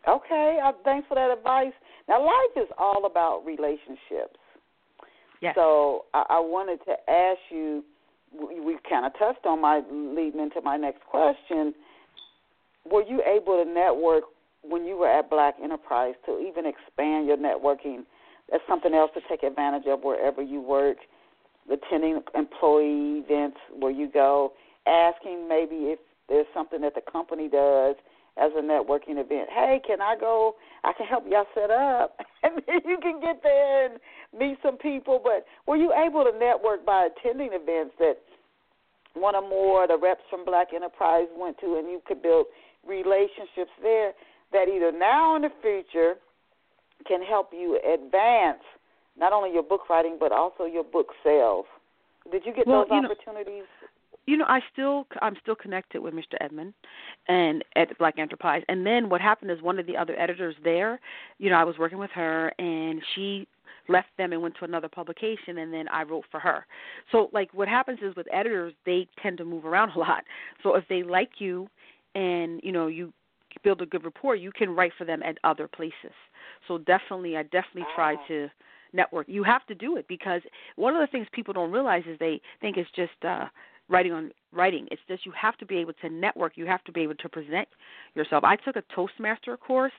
[0.09, 1.73] Okay uh, thanks for that advice.
[2.09, 4.39] Now life is all about relationships.
[5.43, 5.55] Yes.
[5.55, 7.85] so I, I wanted to ask you
[8.33, 11.75] we kind of touched on my leading into my next question.
[12.91, 14.25] Were you able to network
[14.63, 18.05] when you were at Black Enterprise to even expand your networking?
[18.51, 20.99] That's something else to take advantage of wherever you work,
[21.71, 24.53] attending employee events where you go,
[24.87, 27.97] asking maybe if there's something that the company does
[28.37, 29.49] as a networking event.
[29.51, 30.55] Hey, can I go?
[30.85, 34.01] I can help y'all set up, and then you can get there and
[34.39, 35.21] meet some people.
[35.23, 38.19] But were you able to network by attending events that
[39.15, 42.47] one or more of the reps from Black Enterprise went to, and you could build
[42.87, 44.13] relationships there
[44.53, 46.15] that either now or in the future
[47.07, 48.63] can help you advance
[49.19, 51.67] not only your book writing but also your book sales.
[52.31, 53.65] Did you get well, those you opportunities?
[53.65, 53.76] Know,
[54.27, 56.35] you know, I still I'm still connected with Mr.
[56.41, 56.75] Edmond
[57.29, 58.63] and at Black Enterprise.
[58.69, 61.01] And then what happened is one of the other editors there,
[61.39, 63.47] you know, I was working with her and she
[63.89, 66.67] left them and went to another publication and then I wrote for her.
[67.13, 70.25] So like what happens is with editors they tend to move around a lot.
[70.63, 71.69] So if they like you
[72.15, 73.13] and you know you
[73.65, 76.13] build a good rapport, you can write for them at other places.
[76.69, 78.27] So definitely, I definitely try Ah.
[78.29, 78.51] to
[78.93, 79.29] network.
[79.29, 80.43] You have to do it because
[80.77, 83.47] one of the things people don't realize is they think it's just uh
[83.89, 84.89] writing on writing.
[84.91, 86.57] It's just you have to be able to network.
[86.57, 87.69] You have to be able to present
[88.15, 88.45] yourself.
[88.45, 89.93] I took a Toastmaster course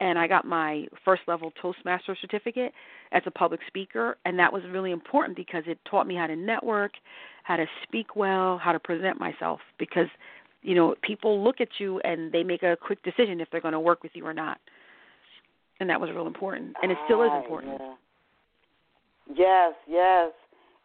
[0.00, 2.72] and I got my first level Toastmaster certificate
[3.12, 6.36] as a public speaker and that was really important because it taught me how to
[6.36, 6.92] network,
[7.42, 10.06] how to speak well, how to present myself because
[10.62, 13.72] you know, people look at you and they make a quick decision if they're going
[13.72, 14.58] to work with you or not.
[15.80, 17.80] And that was real important and it still is Ah, important.
[17.80, 17.94] yeah.
[19.34, 20.32] Yes, yes.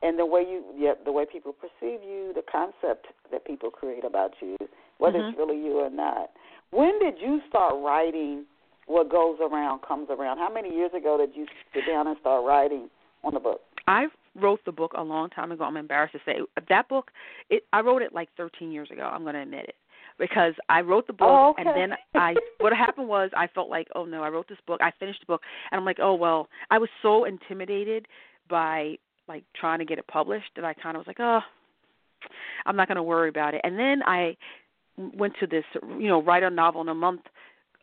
[0.04, 4.04] And the way you, yeah, the way people perceive you, the concept that people create
[4.04, 4.58] about you,
[4.98, 5.30] whether Mhm.
[5.30, 6.30] it's really you or not.
[6.72, 8.46] When did you start writing?
[8.86, 10.40] What goes around comes around.
[10.40, 12.90] How many years ago did you sit down and start writing
[13.24, 13.62] on the book?
[13.88, 15.64] I wrote the book a long time ago.
[15.64, 17.12] I'm embarrassed to say that book.
[17.50, 19.04] It, I wrote it like 13 years ago.
[19.04, 19.76] I'm going to admit it
[20.18, 21.62] because I wrote the book Oh, okay.
[21.62, 22.36] and then I.
[22.60, 24.82] What happened was I felt like, oh no, I wrote this book.
[24.82, 26.50] I finished the book and I'm like, oh well.
[26.72, 28.08] I was so intimidated
[28.50, 31.40] by like trying to get it published that I kind of was like, oh,
[32.66, 33.62] I'm not going to worry about it.
[33.64, 34.38] And then I
[34.98, 35.66] went to this,
[35.98, 37.22] you know, write a novel in a month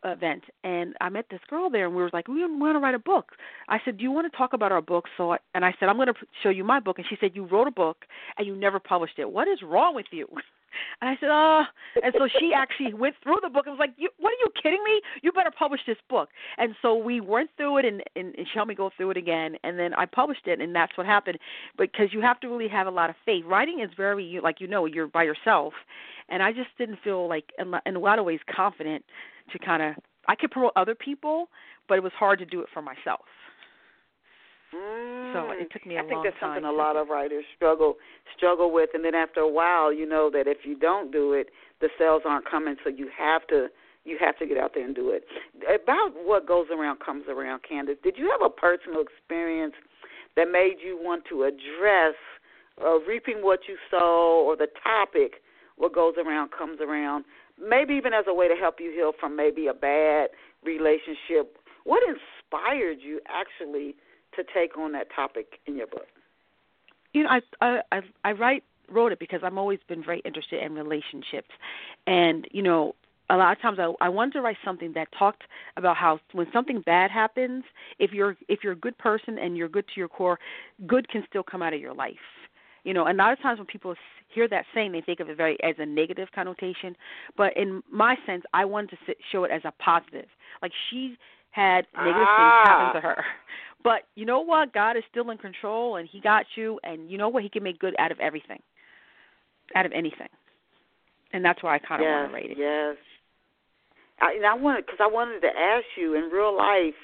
[0.03, 2.95] event and I met this girl there and we were like we want to write
[2.95, 3.33] a book.
[3.69, 5.89] I said, "Do you want to talk about our book?" So I, and I said,
[5.89, 8.05] "I'm going to show you my book." And she said, "You wrote a book
[8.37, 9.29] and you never published it.
[9.29, 10.27] What is wrong with you?"
[11.01, 11.63] And I said, oh.
[12.03, 14.47] And so she actually went through the book and was like, you, "What are you
[14.61, 15.01] kidding me?
[15.21, 18.53] You better publish this book." And so we went through it and, and, and she
[18.55, 21.37] helped me go through it again and then I published it and that's what happened.
[21.77, 23.43] Because you have to really have a lot of faith.
[23.45, 25.73] Writing is very like you know, you're by yourself.
[26.29, 29.03] And I just didn't feel like in a lot of ways confident
[29.51, 29.95] to kind of
[30.27, 31.49] I could promote other people,
[31.87, 33.25] but it was hard to do it for myself.
[34.73, 35.33] Mm.
[35.33, 37.43] So it took me a I think long that's time something a lot of writers
[37.55, 37.97] struggle
[38.35, 41.49] struggle with, and then after a while, you know that if you don't do it,
[41.81, 43.67] the sales aren't coming, so you have to
[44.03, 45.25] you have to get out there and do it.
[45.67, 47.97] About what goes around comes around, Candace.
[48.03, 49.73] Did you have a personal experience
[50.35, 52.15] that made you want to address
[52.83, 55.41] uh, reaping what you sow, or the topic
[55.77, 57.25] what goes around comes around?
[57.61, 60.29] Maybe even as a way to help you heal from maybe a bad
[60.63, 61.57] relationship.
[61.83, 63.95] What inspired you actually
[64.35, 66.07] to take on that topic in your book?
[67.13, 70.73] you know, I I I, write wrote it because I've always been very interested in
[70.73, 71.49] relationships,
[72.07, 72.95] and you know,
[73.29, 75.43] a lot of times I I wanted to write something that talked
[75.77, 77.63] about how when something bad happens,
[77.99, 80.39] if you're if you're a good person and you're good to your core,
[80.87, 82.15] good can still come out of your life.
[82.83, 83.93] You know, and a lot of times when people
[84.33, 86.95] hear that saying, they think of it very as a negative connotation.
[87.37, 90.25] But in my sense, I wanted to show it as a positive.
[90.63, 91.17] Like she
[91.51, 92.63] had negative Ah.
[92.63, 93.25] things happen to her,
[93.83, 94.73] but you know what?
[94.73, 96.79] God is still in control, and He got you.
[96.83, 97.43] And you know what?
[97.43, 98.61] He can make good out of everything,
[99.75, 100.29] out of anything.
[101.33, 102.57] And that's why I kind of yes, want to rate it.
[102.57, 102.97] Yes.
[104.19, 106.95] I, and I wanted because I wanted to ask you in real life,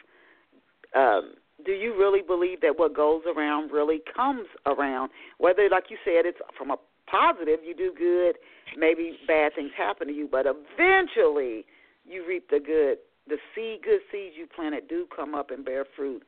[0.95, 1.33] um,
[1.65, 5.10] do you really believe that what goes around really comes around?
[5.39, 6.77] Whether, like you said, it's from a
[7.10, 8.36] positive, you do good,
[8.77, 11.65] maybe bad things happen to you, but eventually
[12.05, 12.97] you reap the good.
[13.28, 16.24] The seed, good seeds you planted, do come up and bear fruit.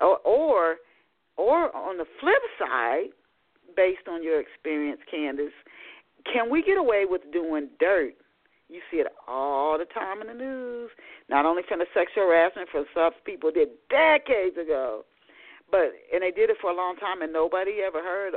[0.00, 0.18] Or,
[1.36, 3.10] or, on the flip side,
[3.76, 5.52] based on your experience, Candace,
[6.32, 8.14] can we get away with doing dirt?
[8.68, 10.90] You see it all the time in the news.
[11.28, 15.04] Not only from the sexual harassment for stuff people did decades ago,
[15.70, 18.34] but and they did it for a long time and nobody ever heard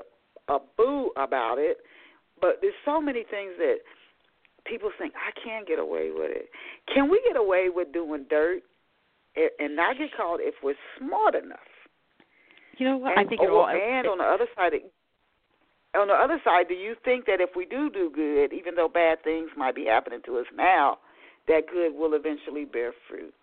[0.48, 1.78] a boo about it.
[2.40, 3.80] But there's so many things that
[4.72, 6.50] people think I can't get away with it.
[6.94, 8.64] Can we get away with doing dirt
[9.36, 11.60] and- and not get caught if we're smart enough?
[12.78, 13.12] You know what?
[13.12, 13.68] And, I think oh, all.
[13.68, 14.74] and on the other side,
[15.94, 18.88] on the other side, do you think that if we do do good, even though
[18.88, 21.00] bad things might be happening to us now,
[21.48, 23.34] that good will eventually bear fruit?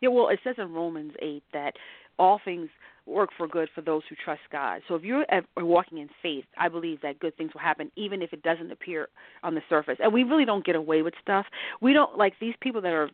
[0.00, 1.76] Yeah, well, it says in Romans 8 that
[2.18, 2.70] all things
[3.06, 4.82] work for good for those who trust God.
[4.88, 7.90] So if you're at- are walking in faith, I believe that good things will happen
[7.96, 9.08] even if it doesn't appear
[9.42, 9.98] on the surface.
[10.00, 11.46] And we really don't get away with stuff.
[11.80, 13.10] We don't like these people that are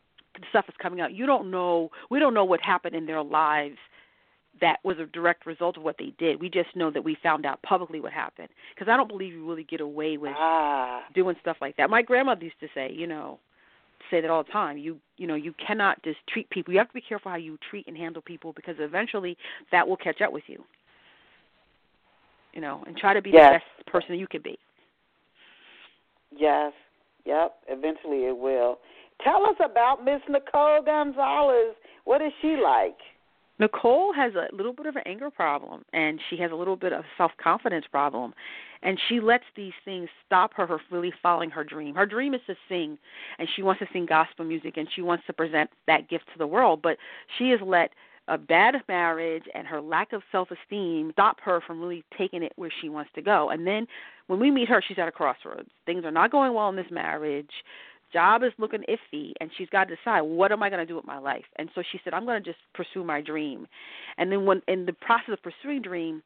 [0.48, 1.12] stuff is coming out.
[1.12, 1.90] You don't know.
[2.11, 3.78] We don't know what happened in their lives
[4.61, 6.40] that was a direct result of what they did.
[6.40, 8.48] We just know that we found out publicly what happened.
[8.74, 11.90] Because I don't believe you really get away with Ah, doing stuff like that.
[11.90, 13.40] My grandmother used to say, you know,
[14.12, 14.79] say that all the time.
[14.79, 16.72] You you know, you cannot just treat people.
[16.72, 19.37] You have to be careful how you treat and handle people because eventually
[19.72, 20.62] that will catch up with you.
[22.53, 23.53] You know, and try to be Yes.
[23.53, 24.59] the best person you can be.
[26.37, 26.72] yes,
[27.25, 27.57] yep.
[27.68, 28.79] Eventually, it will.
[29.25, 31.75] Tell us about Miss Nicole Gonzalez.
[32.05, 32.98] What is she like?
[33.62, 36.92] Nicole has a little bit of an anger problem and she has a little bit
[36.92, 38.35] of a self confidence problem
[38.83, 41.94] and she lets these things stop her from really following her dream.
[41.94, 42.98] Her dream is to sing
[43.38, 46.38] and she wants to sing gospel music and she wants to present that gift to
[46.38, 46.96] the world, but
[47.38, 47.92] she has let
[48.27, 52.53] a bad marriage and her lack of self esteem stop her from really taking it
[52.57, 53.51] where she wants to go.
[53.51, 53.87] And then
[54.27, 55.68] when we meet her, she's at a crossroads.
[55.87, 57.51] Things are not going well in this marriage.
[58.12, 60.96] Job is looking iffy, and she's got to decide what am I going to do
[60.96, 61.44] with my life.
[61.57, 63.66] And so she said, I'm going to just pursue my dream.
[64.18, 66.22] And then when in the process of pursuing dream,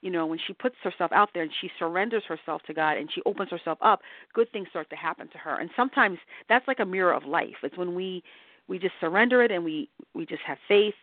[0.00, 3.10] you know, when she puts herself out there and she surrenders herself to God and
[3.12, 4.00] she opens herself up,
[4.32, 5.58] good things start to happen to her.
[5.58, 7.56] And sometimes that's like a mirror of life.
[7.62, 8.22] It's when we
[8.68, 10.94] we just surrender it and we we just have faith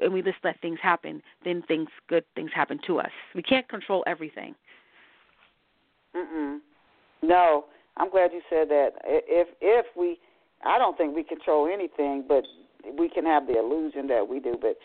[0.00, 3.10] and we just let things happen, then things good things happen to us.
[3.34, 4.54] We can't control everything.
[6.16, 6.58] Mm-mm.
[7.22, 7.64] No,
[7.96, 8.90] I'm glad you said that.
[9.04, 10.18] If if we,
[10.64, 12.44] I don't think we control anything, but
[12.98, 14.56] we can have the illusion that we do.
[14.60, 14.76] But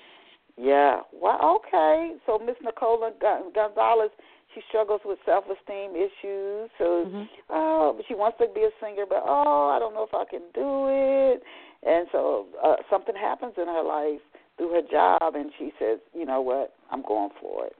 [0.57, 2.15] yeah, well, okay.
[2.25, 3.11] So Miss Nicola
[3.53, 4.11] Gonzalez,
[4.53, 6.69] she struggles with self-esteem issues.
[6.77, 7.23] So, mm-hmm.
[7.49, 10.25] oh, but she wants to be a singer, but oh, I don't know if I
[10.29, 11.43] can do it.
[11.83, 14.21] And so uh, something happens in her life
[14.57, 17.75] through her job, and she says, you know what, I'm going for it.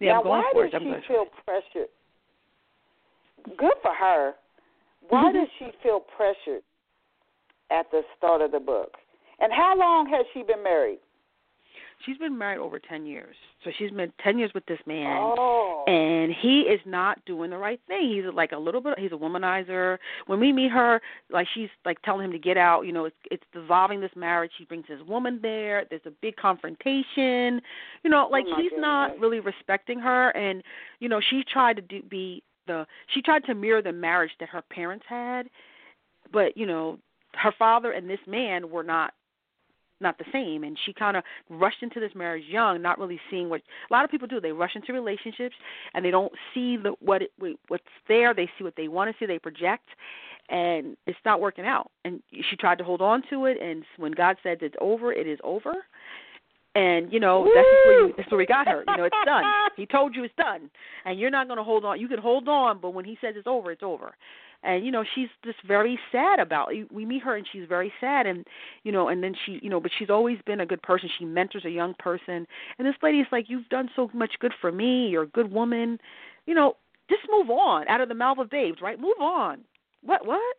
[0.00, 1.02] Yeah, now, I'm going why for does it.
[1.02, 1.88] she feel pressured?
[3.56, 4.34] Good for her.
[5.08, 5.38] Why Mm-hmm.
[5.38, 6.62] does she feel pressured
[7.70, 8.94] at the start of the book?
[9.38, 10.98] And how long has she been married?
[12.06, 13.36] She's been married over 10 years.
[13.62, 15.18] So she's been 10 years with this man.
[15.38, 15.84] Oh.
[15.86, 18.08] And he is not doing the right thing.
[18.10, 19.98] He's like a little bit he's a womanizer.
[20.26, 23.16] When we meet her, like she's like telling him to get out, you know, it's
[23.30, 24.50] it's dissolving this marriage.
[24.56, 25.84] She brings his woman there.
[25.90, 27.60] There's a big confrontation.
[28.02, 30.62] You know, like Oh, he's not really respecting her and
[31.00, 34.48] you know, she tried to do be the she tried to mirror the marriage that
[34.48, 35.48] her parents had,
[36.32, 36.98] but you know,
[37.34, 39.12] her father and this man were not
[40.00, 40.64] not the same.
[40.64, 44.04] And she kind of rushed into this marriage young not really seeing what a lot
[44.04, 44.40] of people do.
[44.40, 45.54] They rush into relationships
[45.94, 47.32] and they don't see the what it,
[47.68, 48.32] what's there.
[48.34, 49.26] They see what they want to see.
[49.26, 49.88] They project
[50.48, 51.90] and it's not working out.
[52.04, 55.26] And she tried to hold on to it and when god said it's over it
[55.26, 55.74] is over
[56.74, 58.84] and you know that's where you that's where we got her.
[58.86, 59.44] You know it's done.
[59.76, 60.70] He told you it's done.
[61.04, 63.34] And you're not going to hold on you can hold on but when he says
[63.36, 64.14] it's over it's over.
[64.62, 66.92] And you know she's just very sad about It.
[66.92, 68.46] we meet her and she's very sad and
[68.84, 71.08] you know and then she you know but she's always been a good person.
[71.18, 72.46] She mentors a young person.
[72.78, 75.08] And this lady's like you've done so much good for me.
[75.08, 75.98] You're a good woman.
[76.46, 76.76] You know
[77.08, 79.00] just move on out of the mouth of babes right?
[79.00, 79.62] Move on.
[80.04, 80.56] What what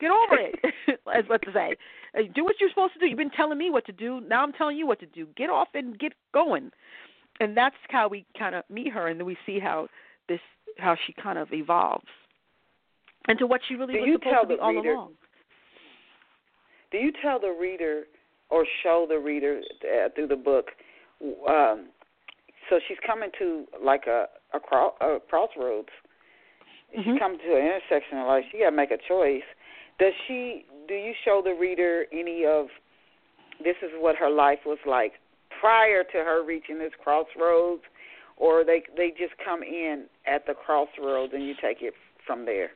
[0.00, 0.54] get over it
[1.14, 1.76] as what to say
[2.34, 4.52] do what you're supposed to do you've been telling me what to do now i'm
[4.52, 6.70] telling you what to do get off and get going
[7.40, 9.86] and that's how we kind of meet her and then we see how
[10.28, 10.40] this
[10.78, 12.04] how she kind of evolves
[13.28, 15.12] into what she really Do was you supposed tell to be all reader- along.
[16.90, 18.04] Do you tell the reader
[18.50, 20.68] or show the reader uh, through the book?
[21.22, 21.88] Um,
[22.70, 24.58] so she's coming to like a a,
[25.04, 25.88] a crossroads.
[26.94, 27.18] She's Mhm.
[27.18, 28.44] coming to an intersection in life.
[28.50, 29.42] She got to make a choice.
[29.98, 30.64] Does she?
[30.86, 32.66] Do you show the reader any of
[33.62, 33.76] this?
[33.82, 35.14] Is what her life was like
[35.60, 37.82] prior to her reaching this crossroads,
[38.36, 41.94] or they they just come in at the crossroads and you take it
[42.26, 42.70] from there?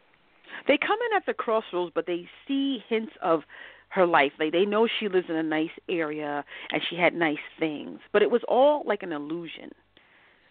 [0.66, 3.42] They come in at the crossroads, but they see hints of
[3.90, 4.32] her life.
[4.38, 8.22] Like they know she lives in a nice area and she had nice things, but
[8.22, 9.70] it was all like an illusion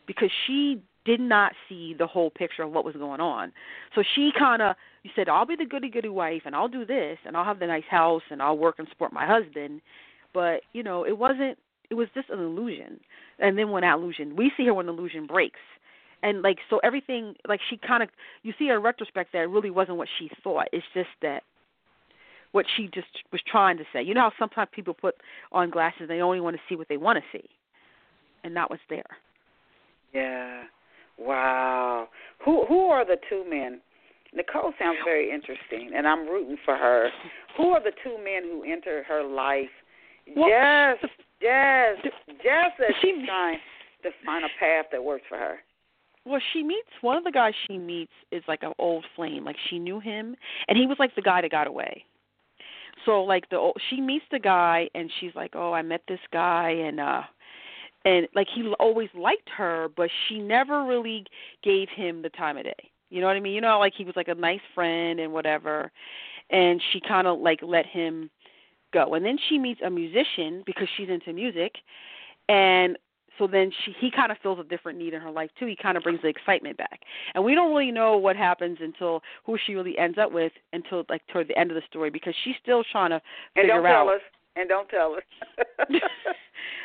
[0.08, 3.52] because she did not see the whole picture of what was going on.
[3.96, 4.76] So she kind of
[5.16, 7.68] said, "I'll be the goody goody wife and I'll do this and I'll have the
[7.68, 9.82] nice house and I'll work and support my husband."
[10.34, 11.58] But, you know, it wasn't
[11.90, 13.00] it was just an illusion.
[13.40, 15.60] And then when that illusion, we see her when the illusion breaks.
[16.24, 18.10] And like so everything like she kind of
[18.44, 20.68] you see her in retrospect that it really wasn't what she thought.
[20.72, 21.44] It's just that
[22.52, 24.04] what she just was trying to say.
[24.04, 25.16] You know how sometimes people put
[25.52, 27.50] on glasses they only want to see what they want to see
[28.44, 29.04] and not what's there.
[30.14, 30.64] Yeah.
[31.26, 32.08] Wow.
[32.46, 33.82] Who who are the two men?
[34.34, 37.10] Nicole sounds very interesting, and I'm rooting for her.
[37.58, 39.70] Who are the two men who enter her life?
[40.36, 40.98] Well, yes,
[41.42, 42.16] yes, just
[42.80, 43.60] as she- she's trying
[44.04, 45.62] to find a path that works for her.
[46.24, 49.44] Well, she meets one of the guys she meets is like an old flame.
[49.44, 50.36] Like she knew him,
[50.68, 52.06] and he was like the guy that got away.
[53.06, 56.20] So like the old, she meets the guy, and she's like, "Oh, I met this
[56.32, 57.24] guy, and uh,
[58.06, 61.26] and like he always liked her, but she never really
[61.64, 62.92] gave him the time of day.
[63.10, 63.54] You know what I mean?
[63.54, 65.92] You know, like he was like a nice friend and whatever,
[66.50, 68.30] and she kind of like let him
[68.94, 69.14] go.
[69.14, 71.74] And then she meets a musician because she's into music,
[72.50, 72.98] and
[73.38, 75.66] so then she he kind of feels a different need in her life too.
[75.66, 77.02] He kind of brings the excitement back,
[77.36, 81.04] and we don't really know what happens until who she really ends up with until
[81.10, 83.22] like toward the end of the story because she's still trying to
[83.56, 84.06] figure And don't out.
[84.06, 84.22] tell us.
[84.56, 85.24] and don't tell her.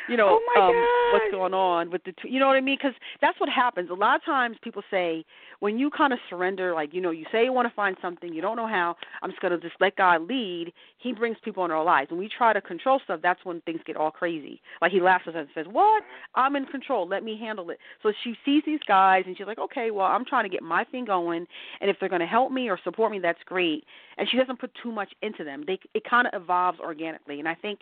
[0.09, 2.77] you know oh um what's going on with the two, you know what I mean?
[2.77, 3.89] Because that's what happens.
[3.89, 5.25] A lot of times people say
[5.59, 8.33] when you kind of surrender, like you know, you say you want to find something,
[8.33, 8.95] you don't know how.
[9.21, 10.73] I'm just gonna just let God lead.
[10.97, 12.11] He brings people in our lives.
[12.11, 14.61] When we try to control stuff, that's when things get all crazy.
[14.81, 16.03] Like he laughs at us and says, "What?
[16.35, 17.07] I'm in control.
[17.07, 20.25] Let me handle it." So she sees these guys and she's like, "Okay, well, I'm
[20.25, 21.47] trying to get my thing going,
[21.81, 23.85] and if they're gonna help me or support me, that's great."
[24.17, 25.63] And she doesn't put too much into them.
[25.65, 27.81] They it kind of evolves organically, and I think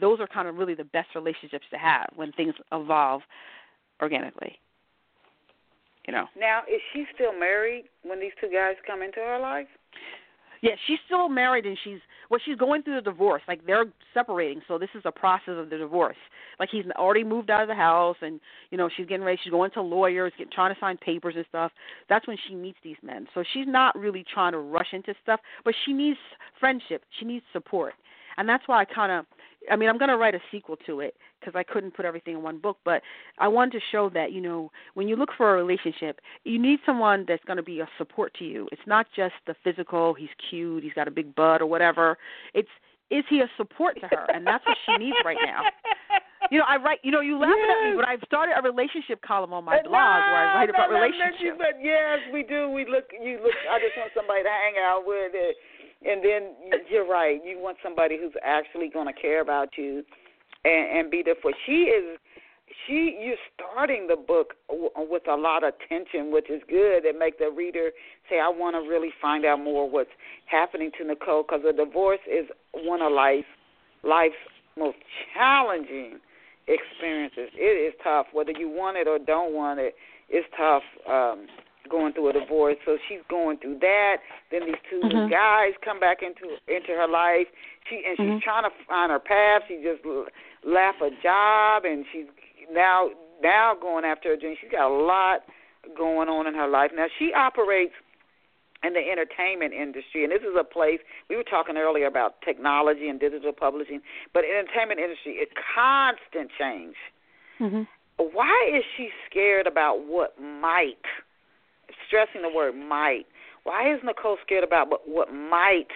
[0.00, 3.22] those are kind of really the best relationships to have when things evolve
[4.02, 4.58] organically.
[6.06, 6.26] You know.
[6.38, 9.68] Now, is she still married when these two guys come into her life?
[10.62, 13.42] Yeah, she's still married and she's well, she's going through the divorce.
[13.48, 16.16] Like they're separating, so this is a process of the divorce.
[16.60, 18.40] Like he's already moved out of the house, and
[18.70, 19.38] you know she's getting ready.
[19.42, 21.72] She's going to lawyers, get, trying to sign papers and stuff.
[22.08, 23.26] That's when she meets these men.
[23.34, 26.18] So she's not really trying to rush into stuff, but she needs
[26.60, 27.02] friendship.
[27.18, 27.94] She needs support,
[28.36, 29.24] and that's why I kind of
[29.70, 32.34] I mean, I'm going to write a sequel to it because I couldn't put everything
[32.34, 33.02] in one book, but
[33.38, 36.80] I wanted to show that, you know, when you look for a relationship, you need
[36.86, 38.68] someone that's going to be a support to you.
[38.72, 42.16] It's not just the physical, he's cute, he's got a big butt or whatever.
[42.54, 42.68] It's
[43.10, 44.26] is he a support to her?
[44.32, 45.62] And that's what she needs right now.
[46.50, 46.98] You know, I write.
[47.04, 47.68] You know, you laugh yes.
[47.68, 50.74] at me, but I've started a relationship column on my blog where I write no,
[50.74, 51.60] about no, relationships.
[51.60, 52.72] but yes, we do.
[52.72, 53.12] We look.
[53.12, 53.54] You look.
[53.68, 55.30] I just want somebody to hang out with.
[55.36, 55.54] It
[56.04, 56.54] and then
[56.90, 57.40] you're right.
[57.44, 60.02] You want somebody who's actually going to care about you
[60.64, 61.52] and, and be there for.
[61.66, 62.18] She is.
[62.86, 67.04] She you're starting the book with a lot of tension, which is good.
[67.04, 67.90] It make the reader
[68.28, 70.10] say, "I want to really find out more what's
[70.46, 73.44] happening to Nicole," because a divorce is one of life
[74.04, 74.36] life's
[74.78, 74.98] most
[75.34, 76.20] challenging
[76.68, 77.50] experiences.
[77.54, 79.94] It is tough, whether you want it or don't want it.
[80.28, 80.82] It's tough.
[81.08, 81.46] Um,
[81.88, 84.18] going through a divorce, so she's going through that.
[84.50, 85.30] Then these 2 mm-hmm.
[85.30, 87.46] guys come back into into her life.
[87.88, 88.44] She and she's mm-hmm.
[88.44, 89.62] trying to find her path.
[89.68, 90.04] She just
[90.64, 92.26] left a job, and she's
[92.72, 93.10] now
[93.42, 94.56] now going after a dream.
[94.60, 95.40] She's got a lot
[95.96, 96.90] going on in her life.
[96.94, 97.94] Now she operates
[98.82, 103.08] in the entertainment industry, and this is a place we were talking earlier about technology
[103.08, 104.00] and digital publishing,
[104.32, 106.96] but entertainment industry, a constant change.
[107.60, 107.82] Mm-hmm.
[108.16, 111.04] Why is she scared about what might?
[112.10, 113.24] Stressing the word might.
[113.62, 115.94] Why is Nicole scared about what, what might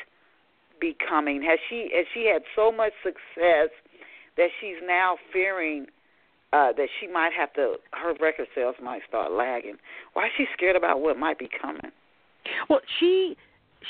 [0.80, 1.42] be coming?
[1.42, 3.74] Has she has she had so much success
[4.36, 5.86] that she's now fearing
[6.52, 9.76] uh, that she might have to her record sales might start lagging?
[10.12, 11.90] Why is she scared about what might be coming?
[12.68, 13.36] Well, she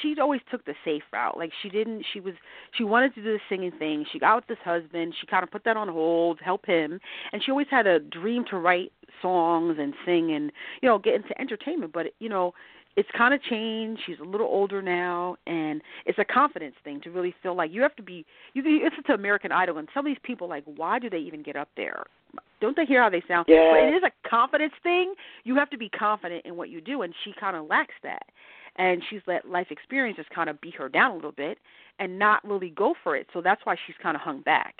[0.03, 1.37] she always took the safe route.
[1.37, 2.35] Like she didn't she was
[2.77, 4.05] she wanted to do the singing thing.
[4.13, 7.01] She got with this husband, she kind of put that on hold, help him,
[7.33, 8.93] and she always had a dream to write
[9.23, 12.53] songs and sing and you know get into entertainment, but you know
[12.97, 14.03] it's kind of changed.
[14.07, 17.83] She's a little older now, and it's a confidence thing to really feel like you
[17.83, 18.25] have to be.
[18.53, 21.43] You listen to American Idol, and some of these people like, why do they even
[21.43, 22.05] get up there?
[22.61, 23.47] Don't they hear how they sound?
[23.49, 23.73] Yeah.
[23.73, 25.15] But it is a confidence thing.
[25.45, 28.27] You have to be confident in what you do, and she kind of lacks that
[28.77, 31.59] and she's let life experiences kind of beat her down a little bit
[31.99, 33.27] and not really go for it.
[33.33, 34.77] So that's why she's kind of hung back.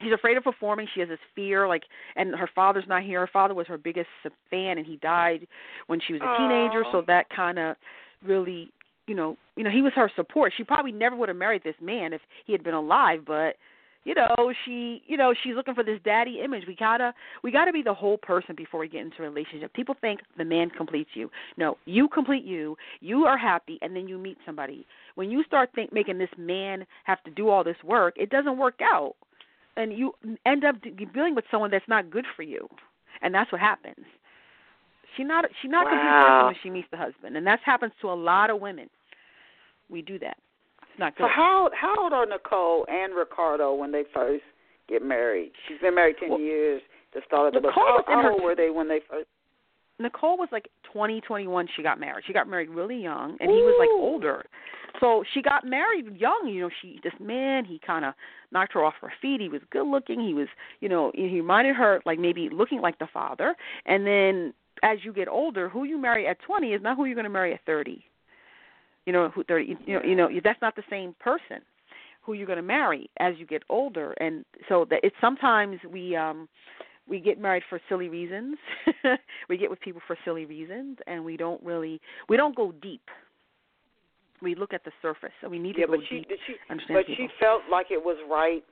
[0.00, 0.88] She's afraid of performing.
[0.92, 1.84] She has this fear, like,
[2.16, 3.20] and her father's not here.
[3.20, 4.08] Her father was her biggest
[4.50, 5.46] fan, and he died
[5.86, 6.36] when she was a Aww.
[6.38, 6.84] teenager.
[6.90, 7.76] So that kind of
[8.26, 8.70] really,
[9.06, 10.52] you know, you know, he was her support.
[10.56, 13.56] She probably never would have married this man if he had been alive, but
[14.04, 16.64] you know she you know she's looking for this daddy image.
[16.66, 19.72] We gotta we gotta be the whole person before we get into a relationship.
[19.74, 21.30] People think the man completes you.
[21.56, 22.76] No you complete you.
[23.00, 24.86] You are happy and then you meet somebody.
[25.14, 28.58] When you start think making this man have to do all this work it doesn't
[28.58, 29.14] work out.
[29.76, 30.12] And you
[30.44, 30.76] end up
[31.14, 32.68] dealing with someone that's not good for you.
[33.22, 34.04] And that's what happens.
[35.16, 35.90] She not she not wow.
[35.90, 37.36] complete when she meets the husband.
[37.36, 38.90] And that happens to a lot of women.
[39.88, 40.36] We do that
[40.92, 41.24] it's not good.
[41.24, 44.44] So how how old are Nicole and Ricardo when they first
[44.88, 45.52] get married?
[45.66, 46.82] She's been married ten well, years.
[47.14, 48.04] The start of the Nicole book.
[48.06, 49.26] How, how old were they when they first?
[49.98, 51.66] Nicole was like twenty, twenty one.
[51.74, 52.24] She got married.
[52.26, 53.54] She got married really young, and Ooh.
[53.54, 54.44] he was like older.
[55.00, 56.46] So she got married young.
[56.46, 58.12] You know, she this man he kind of
[58.50, 59.40] knocked her off her feet.
[59.40, 60.20] He was good looking.
[60.20, 60.48] He was,
[60.80, 63.54] you know, he reminded her like maybe looking like the father.
[63.86, 67.14] And then as you get older, who you marry at twenty is not who you're
[67.14, 68.04] going to marry at thirty
[69.06, 71.58] you know who they're you know you know that's not the same person
[72.22, 76.14] who you're going to marry as you get older and so that it's sometimes we
[76.16, 76.48] um
[77.08, 78.56] we get married for silly reasons
[79.48, 83.02] we get with people for silly reasons and we don't really we don't go deep
[84.40, 86.38] we look at the surface and we need yeah, to go but she, deep did
[86.46, 87.14] she, but people.
[87.16, 88.64] she felt like it was right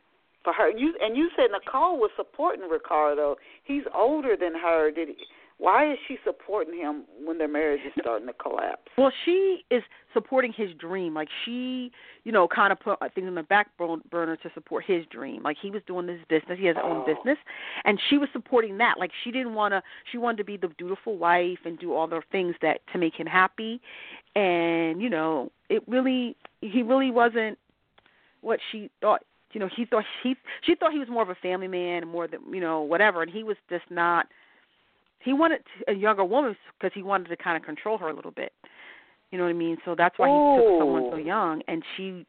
[0.44, 0.70] for her.
[0.70, 3.36] You and you said Nicole was supporting Ricardo.
[3.64, 4.90] He's older than her.
[4.90, 5.14] Did he,
[5.60, 8.90] why is she supporting him when their marriage is starting to collapse?
[8.96, 9.82] Well, she is
[10.14, 11.12] supporting his dream.
[11.12, 11.92] Like she,
[12.24, 15.42] you know, kind of put things in the back burner to support his dream.
[15.42, 17.14] Like he was doing this business, he has his own oh.
[17.14, 17.36] business,
[17.84, 18.94] and she was supporting that.
[18.98, 19.82] Like she didn't want to.
[20.10, 23.14] She wanted to be the dutiful wife and do all the things that to make
[23.14, 23.82] him happy.
[24.34, 27.58] And you know, it really, he really wasn't
[28.40, 31.34] what she thought you know he thought he she thought he was more of a
[31.34, 34.26] family man and more than you know whatever and he was just not
[35.20, 38.30] he wanted a younger woman because he wanted to kind of control her a little
[38.30, 38.52] bit.
[39.30, 39.76] You know what I mean?
[39.84, 40.56] So that's why Ooh.
[40.56, 42.26] he took someone so young, and she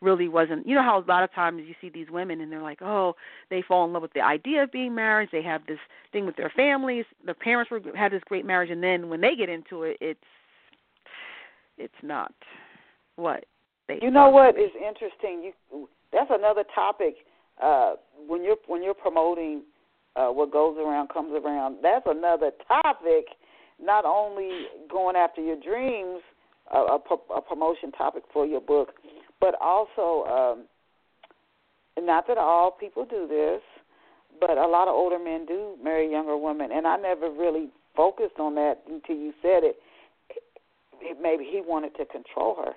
[0.00, 0.66] really wasn't.
[0.66, 3.14] You know how a lot of times you see these women and they're like, oh,
[3.50, 5.28] they fall in love with the idea of being married.
[5.32, 5.78] They have this
[6.12, 7.04] thing with their families.
[7.24, 10.20] Their parents were had this great marriage, and then when they get into it, it's
[11.76, 12.32] it's not
[13.16, 13.44] what
[13.88, 13.98] they.
[14.00, 15.52] You know what is interesting?
[15.72, 17.16] You that's another topic
[17.62, 17.94] uh,
[18.26, 19.62] when you're when you're promoting
[20.16, 21.76] uh, what goes around comes around.
[21.82, 23.26] That's another topic.
[23.80, 26.20] Not only going after your dreams,
[26.72, 26.98] a, a,
[27.36, 28.94] a promotion topic for your book,
[29.40, 30.64] but also um,
[32.04, 33.60] not that all people do this,
[34.40, 38.38] but a lot of older men do marry younger women, and I never really focused
[38.38, 39.76] on that until you said it.
[41.20, 42.72] Maybe he wanted to control her.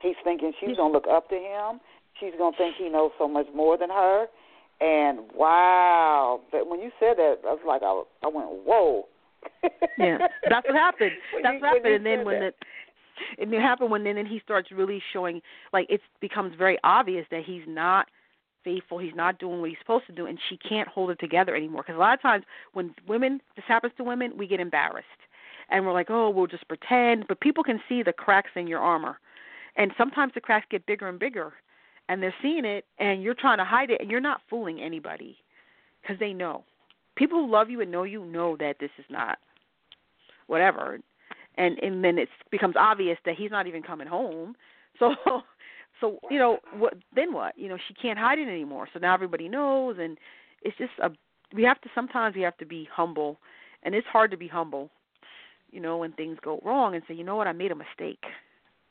[0.00, 1.80] He's thinking she's gonna look up to him.
[2.20, 4.26] She's gonna think he knows so much more than her,
[4.80, 9.06] and wow, but when you said that, I was like, I, I went, whoa.
[9.98, 10.18] yeah,
[10.48, 11.12] that's what happened.
[11.42, 12.54] That's you, what happened, and then when that.
[13.38, 15.40] it, it happened when then and he starts really showing
[15.72, 18.06] like it becomes very obvious that he's not
[18.64, 21.54] faithful, he's not doing what he's supposed to do, and she can't hold it together
[21.54, 21.82] anymore.
[21.82, 25.06] Because a lot of times when women this happens to women, we get embarrassed,
[25.70, 27.26] and we're like, oh, we'll just pretend.
[27.28, 29.18] But people can see the cracks in your armor,
[29.76, 31.54] and sometimes the cracks get bigger and bigger
[32.08, 35.36] and they're seeing it and you're trying to hide it and you're not fooling anybody
[36.02, 36.64] because they know.
[37.16, 39.38] People who love you and know you know that this is not
[40.46, 40.98] whatever
[41.56, 44.54] and and then it becomes obvious that he's not even coming home.
[44.98, 45.14] So
[46.00, 47.58] so you know what then what?
[47.58, 48.88] You know she can't hide it anymore.
[48.92, 50.16] So now everybody knows and
[50.62, 51.10] it's just a
[51.54, 53.38] we have to sometimes we have to be humble
[53.82, 54.90] and it's hard to be humble
[55.70, 57.46] you know when things go wrong and say you know what?
[57.46, 58.24] I made a mistake.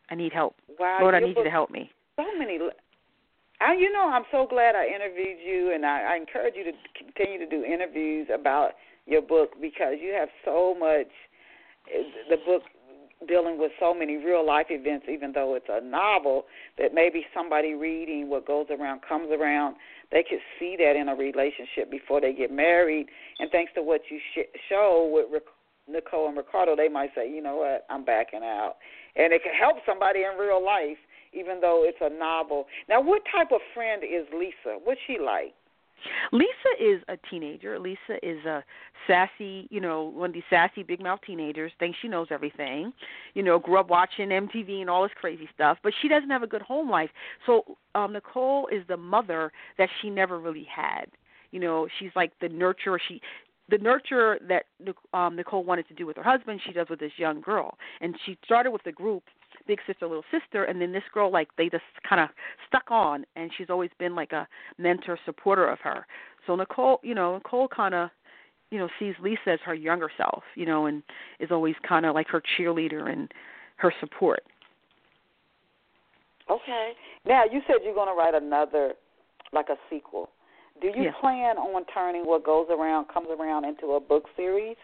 [0.09, 0.55] I need help.
[0.80, 1.91] Wow, lord i need you to help me.
[2.15, 2.59] so many
[3.60, 6.72] I, you know, I'm so glad I interviewed you, and I, I encourage you to
[6.95, 8.72] continue to do interviews about
[9.05, 11.08] your book because you have so much.
[12.30, 12.64] The book
[13.28, 16.45] dealing with so many real life events, even though it's a novel,
[16.78, 19.76] that maybe somebody reading what goes around comes around,
[20.12, 23.08] they could see that in a relationship before they get married.
[23.39, 25.41] And thanks to what you sh- show with
[25.88, 28.76] Nicole and Ricardo, they might say, you know what, I'm backing out.
[29.16, 30.97] And it could help somebody in real life
[31.38, 32.66] even though it's a novel.
[32.90, 34.80] Now, what type of friend is Lisa?
[34.84, 35.54] What's she like?
[36.32, 37.80] Lisa is a teenager.
[37.80, 38.64] Lisa is a
[39.08, 42.94] sassy, you know, one of these sassy big mouth teenagers, thinks she knows everything,
[43.34, 46.44] you know, grew up watching MTV and all this crazy stuff, but she doesn't have
[46.44, 47.10] a good home life.
[47.46, 51.06] So um Nicole is the mother that she never really had.
[51.52, 53.00] You know, she's like the nurturer.
[53.08, 53.22] She
[53.70, 54.66] the nurture that
[55.14, 57.78] um Nicole wanted to do with her husband, she does with this young girl.
[58.02, 59.24] And she started with the group
[59.68, 62.30] big sister, little sister, and then this girl like they just kind of
[62.68, 64.47] stuck on, and she's always been like a
[64.78, 66.05] mentor, supporter of her.
[66.45, 68.09] So Nicole, you know, Nicole kind of,
[68.72, 71.03] you know, sees Lisa as her younger self, you know, and
[71.39, 73.32] is always kind of like her cheerleader and
[73.78, 74.41] her support.
[76.49, 76.93] Okay.
[77.26, 78.93] Now you said you're going to write another,
[79.53, 80.30] like a sequel.
[80.82, 84.76] Do you plan on turning what goes around comes around into a book series?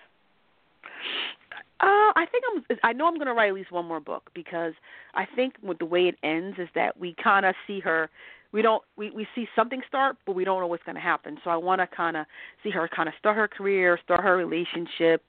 [1.83, 2.77] Uh, I think I'm.
[2.81, 4.71] I know I'm going to write at least one more book because
[5.15, 8.09] I think with the way it ends is that we kind of see her.
[8.53, 8.81] We don't.
[8.95, 11.39] We we see something start, but we don't know what's going to happen.
[11.43, 12.25] So I want to kind of
[12.63, 15.25] see her kind of start her career, start her relationships,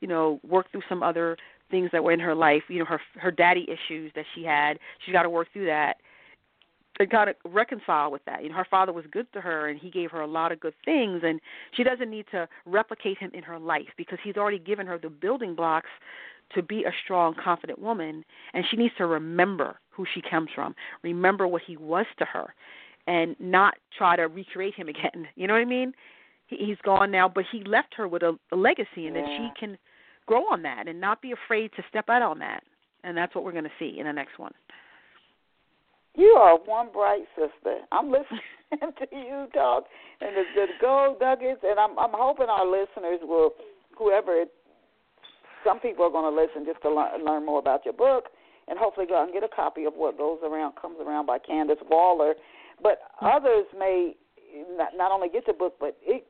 [0.00, 1.38] you know, work through some other
[1.70, 2.64] things that were in her life.
[2.68, 4.78] You know, her her daddy issues that she had.
[5.02, 5.96] She's got to work through that,
[6.98, 8.42] and kind of reconcile with that.
[8.42, 10.60] You know, her father was good to her and he gave her a lot of
[10.60, 11.40] good things and
[11.76, 15.10] she doesn't need to replicate him in her life because he's already given her the
[15.10, 15.90] building blocks
[16.54, 18.24] to be a strong, confident woman
[18.54, 22.54] and she needs to remember who she comes from, remember what he was to her
[23.06, 25.28] and not try to recreate him again.
[25.36, 25.92] You know what I mean?
[26.46, 29.22] He, he's gone now, but he left her with a, a legacy and yeah.
[29.22, 29.78] that she can
[30.26, 32.62] grow on that and not be afraid to step out on that.
[33.04, 34.52] And that's what we're going to see in the next one.
[36.16, 37.80] You are one bright sister.
[37.92, 38.40] I'm listening
[38.80, 39.84] to you talk
[40.20, 43.50] and the, the gold nuggets, and I'm I'm hoping our listeners will,
[43.96, 44.44] whoever.
[45.64, 48.26] Some people are going to listen just to learn, learn more about your book,
[48.68, 51.38] and hopefully go out and get a copy of What Goes Around Comes Around by
[51.38, 52.34] Candace Waller.
[52.80, 54.14] But others may
[54.76, 56.24] not, not only get the book, but it,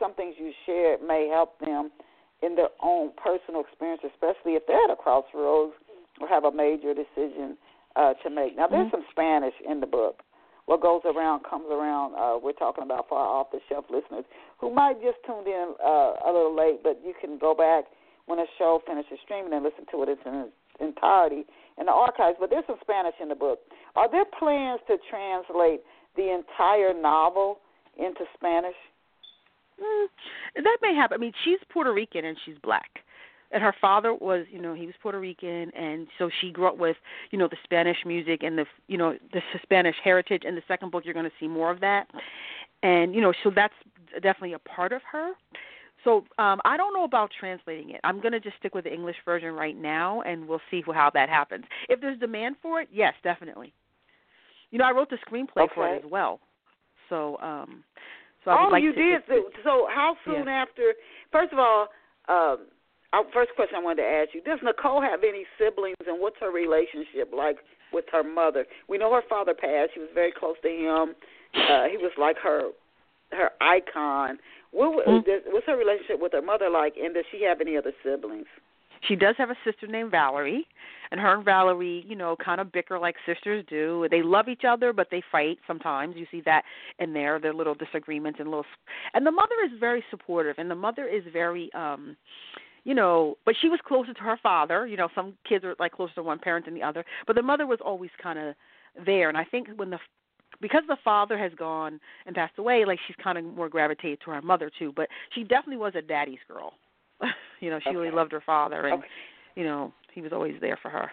[0.00, 1.92] some things you share may help them
[2.42, 5.74] in their own personal experience, especially if they're at a crossroads
[6.20, 7.56] or have a major decision
[7.96, 8.56] uh, to make.
[8.56, 8.96] Now, there's mm-hmm.
[8.96, 10.22] some Spanish in the book.
[10.66, 12.14] What goes around comes around.
[12.14, 14.24] Uh, we're talking about for our off the shelf listeners
[14.58, 17.84] who might just tuned in uh, a little late, but you can go back
[18.26, 21.44] when the show finishes streaming and listen to it in its entirety
[21.78, 22.38] in the archives.
[22.40, 23.60] But there's some Spanish in the book.
[23.94, 25.80] Are there plans to translate
[26.16, 27.58] the entire novel
[27.98, 28.76] into Spanish?
[29.80, 30.06] Mm,
[30.56, 31.16] that may happen.
[31.16, 33.04] I mean, she's Puerto Rican and she's black.
[33.54, 36.76] And her father was, you know, he was Puerto Rican, and so she grew up
[36.76, 36.96] with,
[37.30, 40.42] you know, the Spanish music and the, you know, the Spanish heritage.
[40.44, 42.08] In the second book, you're going to see more of that,
[42.82, 43.74] and you know, so that's
[44.14, 45.32] definitely a part of her.
[46.02, 48.00] So um, I don't know about translating it.
[48.04, 51.10] I'm going to just stick with the English version right now, and we'll see how
[51.14, 51.64] that happens.
[51.88, 53.72] If there's demand for it, yes, definitely.
[54.70, 55.72] You know, I wrote the screenplay okay.
[55.74, 56.40] for it as well.
[57.08, 57.84] So, um,
[58.44, 59.22] so I would oh, like you to, did.
[59.28, 60.64] So, so how soon yeah.
[60.66, 60.92] after?
[61.32, 61.88] First of all,
[62.28, 62.66] um,
[63.14, 66.36] our first question I wanted to ask you: Does Nicole have any siblings, and what's
[66.40, 67.58] her relationship like
[67.92, 68.66] with her mother?
[68.88, 69.94] We know her father passed.
[69.94, 71.14] She was very close to him.
[71.54, 72.70] Uh, he was like her
[73.30, 74.38] her icon.
[74.72, 75.52] What mm-hmm.
[75.52, 78.46] what's her relationship with her mother like, and does she have any other siblings?
[79.06, 80.66] She does have a sister named Valerie,
[81.10, 84.08] and her and Valerie, you know, kind of bicker like sisters do.
[84.10, 86.16] They love each other, but they fight sometimes.
[86.16, 86.64] You see that
[86.98, 88.64] in there, their little disagreements and little.
[89.12, 92.16] And the mother is very supportive, and the mother is very, um
[92.84, 94.86] you know, but she was closer to her father.
[94.86, 97.42] You know, some kids are like closer to one parent than the other, but the
[97.42, 98.54] mother was always kind of
[99.04, 99.28] there.
[99.28, 99.98] And I think when the
[100.60, 104.30] because the father has gone and passed away, like she's kind of more gravitated to
[104.30, 104.92] her mother too.
[104.94, 106.74] But she definitely was a daddy's girl.
[107.60, 107.96] you know, she okay.
[107.96, 109.08] really loved her father, and okay.
[109.56, 111.10] you know, he was always there for her.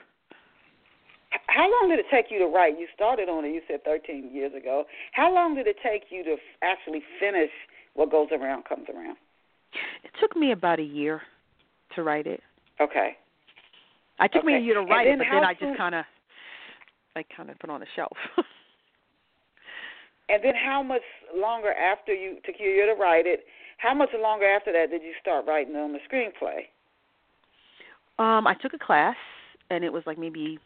[1.47, 2.77] How long did it take you to write?
[2.77, 3.53] You started on it.
[3.53, 4.83] You said 13 years ago.
[5.13, 7.49] How long did it take you to actually finish
[7.93, 9.17] what goes around comes around?
[10.03, 11.21] It took me about a year
[11.95, 12.41] to write it.
[12.79, 13.17] Okay.
[14.19, 14.47] I took okay.
[14.47, 16.05] me a year to write it, but then I just kind of,
[17.15, 18.15] I kind of put on a shelf.
[20.29, 21.01] and then how much
[21.35, 23.41] longer after you took you a year to write it?
[23.77, 26.67] How much longer after that did you start writing on the screenplay?
[28.19, 29.15] Um, I took a class,
[29.71, 30.59] and it was like maybe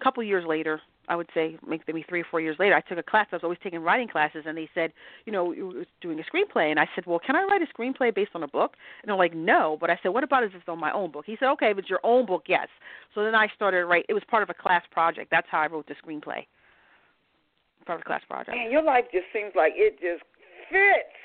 [0.00, 0.80] a couple years later.
[1.08, 3.26] I would say maybe three or four years later, I took a class.
[3.32, 4.92] I was always taking writing classes, and they said,
[5.24, 6.70] you know, you were doing a screenplay.
[6.70, 8.72] And I said, well, can I write a screenplay based on a book?
[9.02, 9.76] And they're like, no.
[9.80, 11.24] But I said, what about if it's on my own book?
[11.26, 12.68] He said, okay, it's your own book, yes.
[13.14, 14.06] So then I started write.
[14.08, 15.30] It was part of a class project.
[15.30, 16.46] That's how I wrote the screenplay.
[17.86, 18.56] Part of a class project.
[18.56, 20.24] Man, your life just seems like it just
[20.70, 21.16] fits.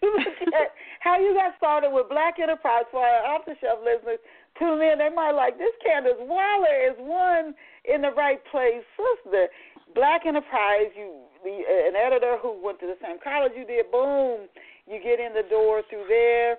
[1.00, 4.18] How you got started with Black Enterprise for our off the shelf listeners.
[4.58, 5.72] Tune in, they might like this.
[5.84, 7.54] Candace Waller is one
[7.84, 9.48] in the right place, sister.
[9.94, 13.90] Black Enterprise, you uh, an editor who went to the same college you did.
[13.90, 14.46] Boom,
[14.86, 16.58] you get in the door through there,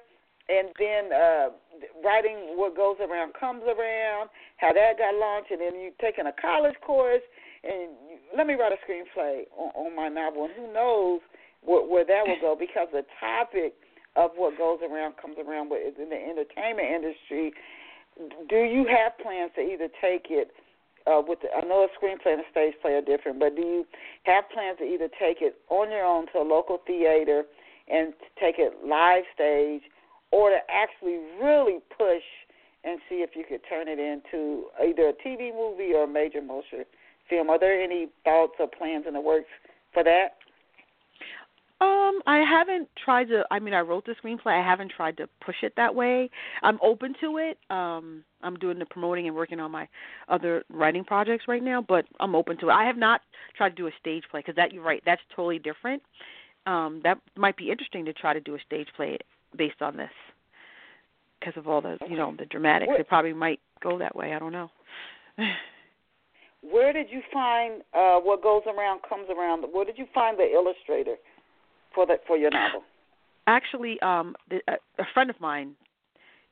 [0.49, 1.47] and then uh,
[2.03, 4.29] writing what goes around comes around.
[4.57, 7.21] How that got launched, and then you taking a college course,
[7.63, 10.45] and you, let me write a screenplay on, on my novel.
[10.45, 11.21] And who knows
[11.61, 12.55] where, where that will go?
[12.59, 13.73] Because the topic
[14.15, 17.53] of what goes around comes around is in the entertainment industry.
[18.49, 20.51] Do you have plans to either take it?
[21.07, 23.61] Uh, with the, I know a screenplay and a stage play are different, but do
[23.61, 23.85] you
[24.23, 27.43] have plans to either take it on your own to a local theater
[27.87, 29.81] and take it live stage,
[30.31, 32.23] or to actually really push
[32.83, 36.41] and see if you could turn it into either a TV movie or a major
[36.41, 36.85] motion
[37.29, 37.49] film?
[37.49, 39.49] Are there any thoughts or plans in the works
[39.93, 40.37] for that?
[41.81, 43.43] Um, I haven't tried to.
[43.49, 44.61] I mean, I wrote the screenplay.
[44.61, 46.29] I haven't tried to push it that way.
[46.61, 47.57] I'm open to it.
[47.71, 49.87] Um, I'm doing the promoting and working on my
[50.29, 52.73] other writing projects right now, but I'm open to it.
[52.73, 53.21] I have not
[53.57, 55.01] tried to do a stage play because that you're right.
[55.07, 56.03] That's totally different.
[56.67, 59.17] Um, that might be interesting to try to do a stage play
[59.57, 60.11] based on this
[61.39, 62.91] because of all the you know the dramatics.
[62.95, 64.35] It probably might go that way.
[64.35, 64.69] I don't know.
[66.61, 69.65] where did you find uh, what goes around comes around?
[69.71, 71.15] Where did you find the illustrator?
[71.93, 72.83] For that for your novel?
[73.47, 75.75] Actually, um, the, a, a friend of mine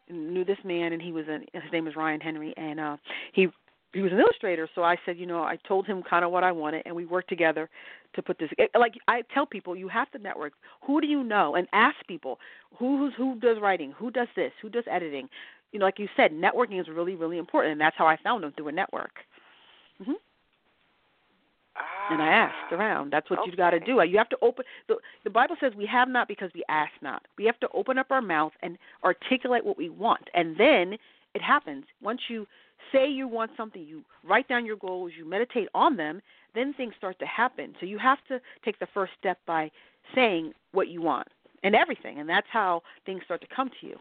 [0.10, 2.98] knew this man, and he was an, his name was Ryan Henry, and uh,
[3.34, 3.48] he
[3.94, 4.70] he was an illustrator.
[4.76, 7.06] So I said, you know, I told him kind of what I wanted, and we
[7.06, 7.70] worked together
[8.16, 8.50] to put this.
[8.58, 10.54] It, like I tell people, you have to network.
[10.86, 11.56] Who do you know?
[11.56, 12.40] And ask people
[12.78, 15.30] who who's, who does writing, who does this, who does editing.
[15.72, 18.44] You know, like you said, networking is really really important, and that's how I found
[18.44, 19.12] him through a network.
[20.02, 20.14] Mm-hmm
[22.10, 23.12] and I asked ah, around.
[23.12, 23.52] That's what okay.
[23.52, 24.02] you got to do.
[24.04, 24.66] You have to open.
[24.88, 27.24] The, the Bible says we have not because we ask not.
[27.38, 30.98] We have to open up our mouth and articulate what we want, and then
[31.34, 31.86] it happens.
[32.02, 32.48] Once you
[32.92, 36.22] say you want something, you write down your goals, you meditate on them,
[36.56, 37.76] then things start to happen.
[37.80, 39.70] So you have to take the first step by
[40.16, 41.28] saying what you want
[41.64, 43.98] and everything, and that's how things start to come to you.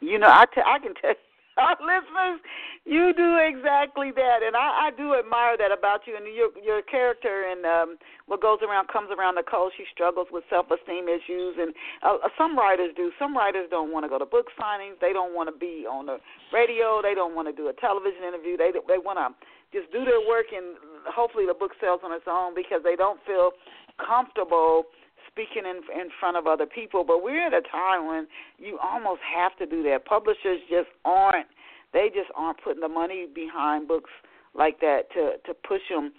[0.00, 1.14] You know, I, t- I can tell
[1.60, 2.40] our listeners,
[2.84, 6.80] you do exactly that, and I, I do admire that about you and your your
[6.82, 7.88] character and um,
[8.26, 9.36] what goes around comes around.
[9.36, 13.12] Nicole, she struggles with self-esteem issues, and uh, some writers do.
[13.18, 14.96] Some writers don't want to go to book signings.
[15.00, 16.18] They don't want to be on the
[16.52, 17.00] radio.
[17.02, 18.56] They don't want to do a television interview.
[18.56, 19.28] They they want to
[19.76, 23.20] just do their work, and hopefully the book sells on its own because they don't
[23.28, 23.52] feel
[24.00, 24.88] comfortable
[25.32, 27.04] speaking in in front of other people.
[27.04, 28.26] But we're at a time when
[28.58, 30.04] you almost have to do that.
[30.04, 31.48] Publishers just aren't.
[31.92, 34.10] They just aren't putting the money behind books
[34.54, 36.12] like that to to push them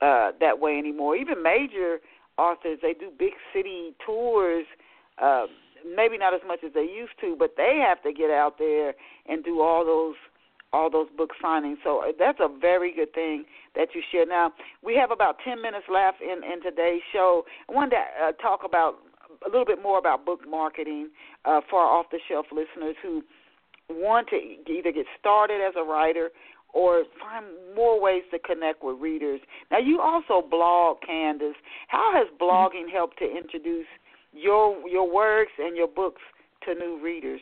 [0.00, 1.16] uh, that way anymore.
[1.16, 1.98] Even major
[2.38, 4.64] authors, they do big city tours.
[5.20, 5.46] Uh,
[5.96, 8.94] maybe not as much as they used to, but they have to get out there
[9.28, 10.14] and do all those
[10.72, 11.76] all those book signings.
[11.84, 13.44] So uh, that's a very good thing
[13.74, 14.26] that you share.
[14.26, 14.52] Now
[14.82, 17.44] we have about ten minutes left in in today's show.
[17.68, 18.96] I wanted to uh, talk about
[19.46, 21.10] a little bit more about book marketing
[21.44, 23.22] uh, for off the shelf listeners who
[23.90, 26.30] want to either get started as a writer
[26.72, 27.44] or find
[27.76, 29.40] more ways to connect with readers.
[29.70, 31.56] Now you also blog, Candace.
[31.88, 33.86] How has blogging helped to introduce
[34.32, 36.22] your your works and your books
[36.64, 37.40] to new readers?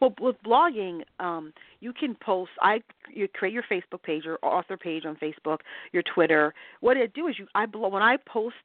[0.00, 2.50] Well, with blogging, um, you can post.
[2.60, 5.58] I you create your Facebook page or author page on Facebook,
[5.92, 6.54] your Twitter.
[6.80, 8.56] What I do is you I when I post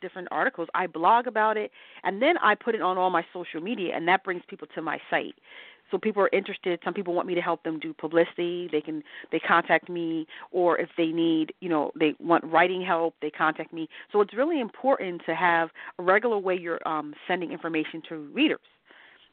[0.00, 1.72] different articles, I blog about it,
[2.04, 4.82] and then I put it on all my social media, and that brings people to
[4.82, 5.34] my site.
[5.90, 6.78] So people are interested.
[6.84, 8.68] Some people want me to help them do publicity.
[8.70, 9.02] They can
[9.32, 13.72] they contact me, or if they need, you know, they want writing help, they contact
[13.72, 13.88] me.
[14.12, 18.60] So it's really important to have a regular way you're um, sending information to readers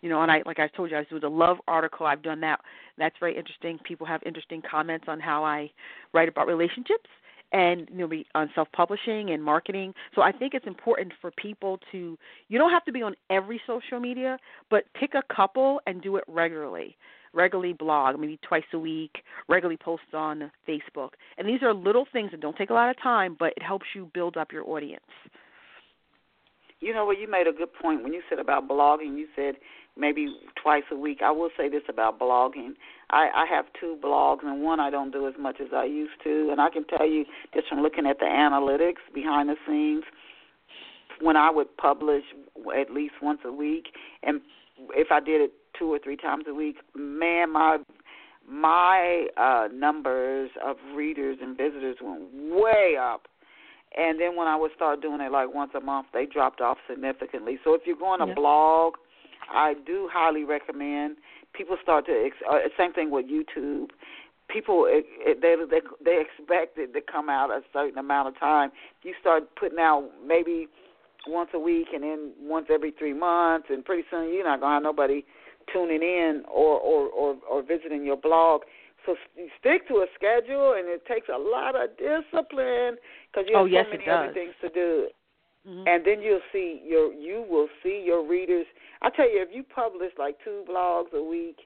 [0.06, 2.06] you know, and I like I told you, I do the love article.
[2.06, 2.60] I've done that.
[2.96, 3.80] That's very interesting.
[3.84, 5.72] People have interesting comments on how I
[6.14, 7.10] write about relationships
[7.52, 9.96] and you know be on self publishing and marketing.
[10.14, 13.60] So I think it's important for people to you don't have to be on every
[13.66, 14.38] social media,
[14.70, 16.96] but pick a couple and do it regularly.
[17.34, 21.14] Regularly blog, maybe twice a week, regularly post on Facebook.
[21.40, 23.88] And these are little things that don't take a lot of time, but it helps
[23.96, 25.02] you build up your audience.
[26.80, 27.20] You know what?
[27.20, 29.18] You made a good point when you said about blogging.
[29.18, 29.56] You said
[29.98, 31.20] maybe twice a week.
[31.24, 32.74] I will say this about blogging.
[33.10, 36.24] I, I have two blogs, and one I don't do as much as I used
[36.24, 36.50] to.
[36.52, 40.04] And I can tell you just from looking at the analytics behind the scenes,
[41.22, 42.24] when I would publish
[42.78, 43.86] at least once a week,
[44.24, 44.42] and
[44.92, 47.78] if I did it two or three times a week, man, my
[48.48, 53.28] my uh numbers of readers and visitors went way up
[53.98, 56.78] and then when I would start doing it like once a month, they dropped off
[56.90, 57.58] significantly.
[57.64, 58.34] So if you're going to yeah.
[58.34, 58.96] blog,
[59.52, 61.18] I do highly recommend
[61.56, 62.30] people start to.
[62.50, 63.90] Uh, same thing with YouTube.
[64.48, 68.40] People it, it, they they they expect it to come out a certain amount of
[68.40, 68.72] time.
[69.02, 70.68] You start putting out maybe
[71.28, 74.76] once a week and then once every three months, and pretty soon you're not gonna
[74.76, 75.26] have nobody
[75.74, 78.62] tuning in or or or, or visiting your blog.
[79.06, 79.16] So
[79.60, 82.98] stick to a schedule, and it takes a lot of discipline
[83.32, 85.08] because you have oh, yes, so many other things to do.
[85.68, 85.88] Mm-hmm.
[85.88, 88.66] And then you'll see your you will see your readers.
[89.02, 91.58] I tell you, if you publish like two blogs a week,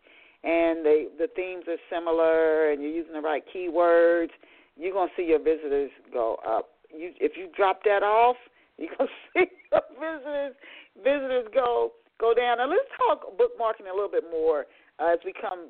[0.43, 4.29] and they the themes are similar, and you're using the right keywords,
[4.77, 6.69] you're gonna see your visitors go up.
[6.95, 8.37] You if you drop that off,
[8.77, 10.55] you're gonna see your visitors
[10.95, 11.91] visitors go
[12.21, 12.59] go down.
[12.59, 14.65] Now let's talk book marketing a little bit more
[14.99, 15.67] uh, as we come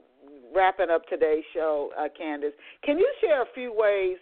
[0.53, 2.53] wrapping up today's show, uh, Candace.
[2.83, 4.17] Can you share a few ways?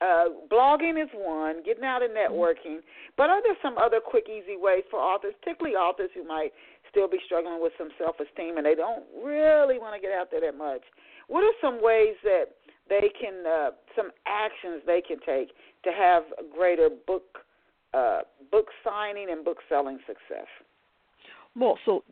[0.00, 2.78] Uh, blogging is one, getting out and networking,
[3.16, 6.50] but are there some other quick, easy ways for authors, particularly authors who might
[6.88, 10.30] still be struggling with some self esteem and they don't really want to get out
[10.30, 10.82] there that much?
[11.26, 12.54] What are some ways that
[12.88, 15.50] they can, uh, some actions they can take
[15.82, 16.22] to have
[16.54, 17.42] greater book,
[17.92, 18.20] uh,
[18.52, 20.46] book signing and book selling success?
[21.58, 22.04] Well, so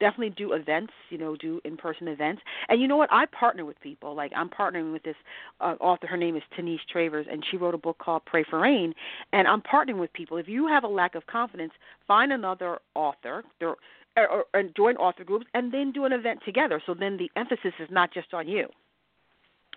[0.00, 2.42] definitely do events, you know, do in-person events.
[2.68, 3.12] And you know what?
[3.12, 4.14] I partner with people.
[4.14, 5.16] Like I'm partnering with this
[5.60, 6.06] uh, author.
[6.06, 8.94] Her name is Tanisha Travers, and she wrote a book called Pray for Rain.
[9.32, 10.38] And I'm partnering with people.
[10.38, 11.72] If you have a lack of confidence,
[12.08, 13.44] find another author.
[13.60, 13.76] Or,
[14.16, 16.80] or, or join author groups, and then do an event together.
[16.86, 18.68] So then the emphasis is not just on you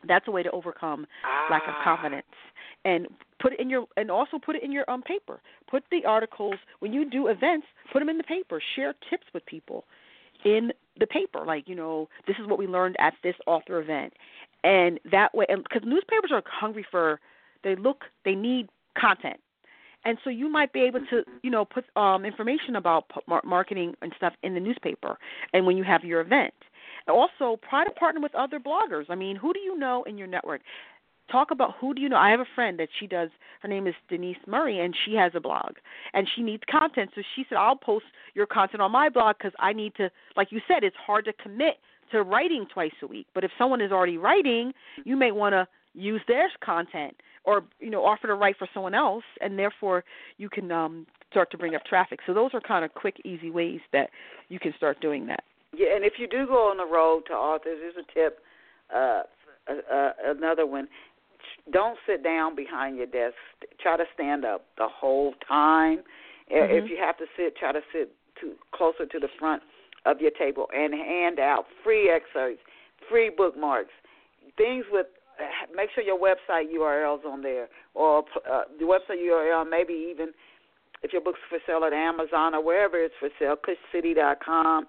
[0.08, 1.48] that's a way to overcome ah.
[1.52, 2.26] lack of confidence.
[2.86, 3.08] And
[3.39, 5.41] put it in your and also put it in your um paper.
[5.70, 8.62] Put the articles when you do events put them in the paper.
[8.76, 9.86] Share tips with people
[10.45, 14.14] in the paper like you know this is what we learned at this author event.
[14.64, 17.20] And that way and because newspapers are hungry for
[17.64, 19.39] they look they need content.
[20.06, 23.06] And so you might be able to you know put um information about
[23.43, 25.18] marketing and stuff in the newspaper
[25.54, 26.54] and when you have your event
[27.10, 29.05] also, try to partner with other bloggers.
[29.10, 30.62] I mean, who do you know in your network?
[31.32, 32.18] talk about who do you know.
[32.18, 33.30] I have a friend that she does.
[33.62, 35.76] Her name is Denise Murray, and she has a blog,
[36.14, 37.12] and she needs content.
[37.16, 40.51] So she said, "I'll post your content on my blog because I need to." Like
[40.51, 41.80] you said, it's hard to commit
[42.12, 43.28] to writing twice a week.
[43.34, 47.89] But if someone is already writing, you may want to use their content or you
[47.89, 50.03] know offer to write for someone else, and therefore
[50.38, 52.20] you can um, start to bring up traffic.
[52.26, 54.10] So those are kind of quick, easy ways that
[54.49, 55.43] you can start doing that.
[55.76, 58.39] Yeah, and if you do go on the road to authors, here's a tip.
[58.93, 59.24] Uh,
[59.70, 60.88] uh, uh, another one
[61.72, 63.36] don't sit down behind your desk.
[63.82, 65.99] Try to stand up the whole time.
[66.51, 66.86] Mm-hmm.
[66.86, 69.63] If you have to sit, try to sit to closer to the front
[70.05, 72.61] of your table and hand out free excerpts,
[73.09, 73.91] free bookmarks,
[74.57, 75.07] things with.
[75.76, 79.70] Make sure your website URLs on there, or uh, the website URL.
[79.70, 80.30] Maybe even
[81.03, 84.88] if your book's for sale at Amazon or wherever it's for sale, CushCity.com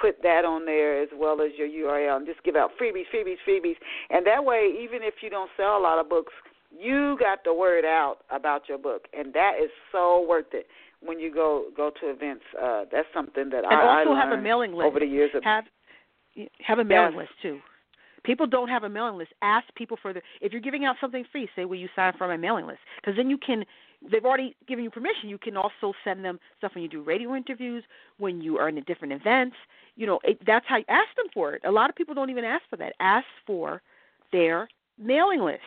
[0.00, 3.36] put that on there as well as your URL and just give out freebies, freebies,
[3.46, 3.76] freebies.
[4.10, 6.32] And that way, even if you don't sell a lot of books,
[6.70, 10.66] you got the word out about your book, and that is so worth it
[11.00, 12.44] when you go go to events.
[12.60, 15.30] Uh, that's something that and I, also I have a mailing list over the years.
[15.34, 15.64] Of, have
[16.60, 17.28] have a mailing Yes.
[17.28, 17.58] list too.
[18.22, 19.32] People don't have a mailing list.
[19.42, 20.20] Ask people for the.
[20.40, 23.16] If you're giving out something free, say, "Will you sign for my mailing list?" Because
[23.16, 23.64] then you can.
[24.10, 25.28] They've already given you permission.
[25.28, 27.84] You can also send them stuff when you do radio interviews,
[28.18, 29.56] when you are in different events.
[29.96, 31.62] You know, it, that's how you ask them for it.
[31.64, 32.94] A lot of people don't even ask for that.
[33.00, 33.82] Ask for
[34.32, 35.60] their mailing list.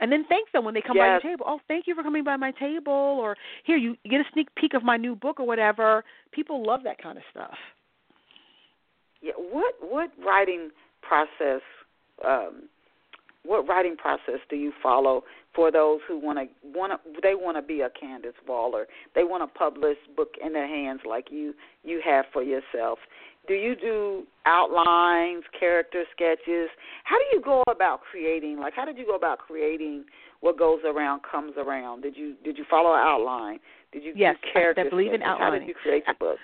[0.00, 1.22] And then thank them when they come by Yes.
[1.24, 1.46] your table.
[1.48, 4.74] Oh, thank you for coming by my table, or here you get a sneak peek
[4.74, 6.04] of my new book or whatever.
[6.30, 7.56] People love that kind of stuff.
[9.20, 10.70] yeah, what what writing
[11.02, 11.62] process?
[12.24, 12.68] Um,
[13.44, 15.24] what writing process do you follow
[15.54, 16.46] for those who want to
[16.78, 18.86] want to they want to be a Candace Waller?
[19.14, 22.98] They want to publish book in their hands like you you have for yourself.
[23.46, 26.68] Do you do outlines, character sketches?
[27.04, 28.58] How do you go about creating?
[28.60, 30.04] Like, how did you go about creating
[30.40, 32.02] what goes around comes around?
[32.02, 33.58] Did you did you follow an outline?
[33.92, 35.38] Did you Yes, do I- I character believe in sketches?
[35.40, 36.38] How did you create the book?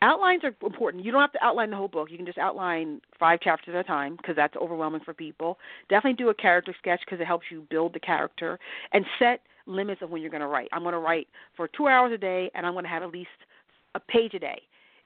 [0.00, 1.04] Outlines are important.
[1.04, 2.08] You don't have to outline the whole book.
[2.10, 5.58] You can just outline five chapters at a time because that's overwhelming for people.
[5.88, 8.60] Definitely do a character sketch because it helps you build the character
[8.92, 10.68] and set limits of when you're going to write.
[10.72, 11.26] I'm going to write
[11.56, 13.28] for two hours a day and I'm going to have at least
[13.96, 14.62] a page a day.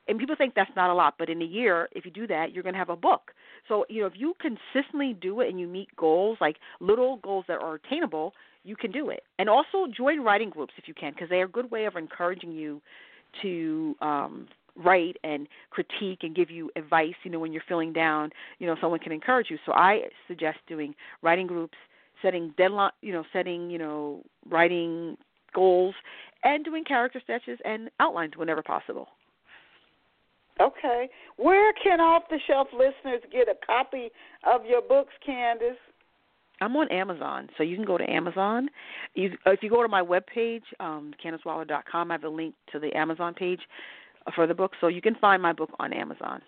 [0.09, 2.53] And people think that's not a lot, but in a year, if you do that,
[2.53, 3.30] you're going to have a book.
[3.68, 7.45] So, you know, if you consistently do it and you meet goals, like little goals
[7.49, 8.34] that are attainable,
[8.64, 9.22] you can do it.
[9.38, 12.53] And also join writing groups if you can, because they're a good way of encouraging
[12.53, 12.82] you
[13.40, 18.30] to um write and critique and give you advice you know when you're feeling down
[18.58, 21.76] you know someone can encourage you so i suggest doing writing groups
[22.22, 25.16] setting deadline you know setting you know writing
[25.54, 25.94] goals
[26.44, 29.08] and doing character sketches and outlines whenever possible
[30.60, 31.08] Okay.
[31.36, 34.10] Where can off the shelf listeners get a copy
[34.44, 35.78] of your books, Candace?
[36.60, 38.68] I'm on Amazon, so you can go to Amazon.
[39.14, 42.94] You, if you go to my webpage, um, CandaceWaller.com, I have a link to the
[42.94, 43.60] Amazon page
[44.34, 46.40] for the book, so you can find my book on Amazon,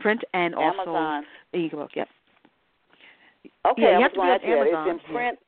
[0.00, 1.24] print and also Amazon.
[1.52, 1.90] ebook.
[1.94, 2.08] Yep,
[3.66, 4.60] Okay, Yeah, you have to be on to ask you that.
[4.60, 5.38] Amazon, It's in print.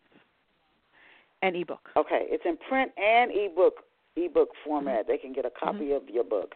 [1.42, 1.88] and ebook.
[1.96, 3.84] Okay, it's in print and ebook
[4.16, 5.00] ebook format.
[5.02, 5.10] Mm-hmm.
[5.10, 6.08] They can get a copy mm-hmm.
[6.08, 6.54] of your book.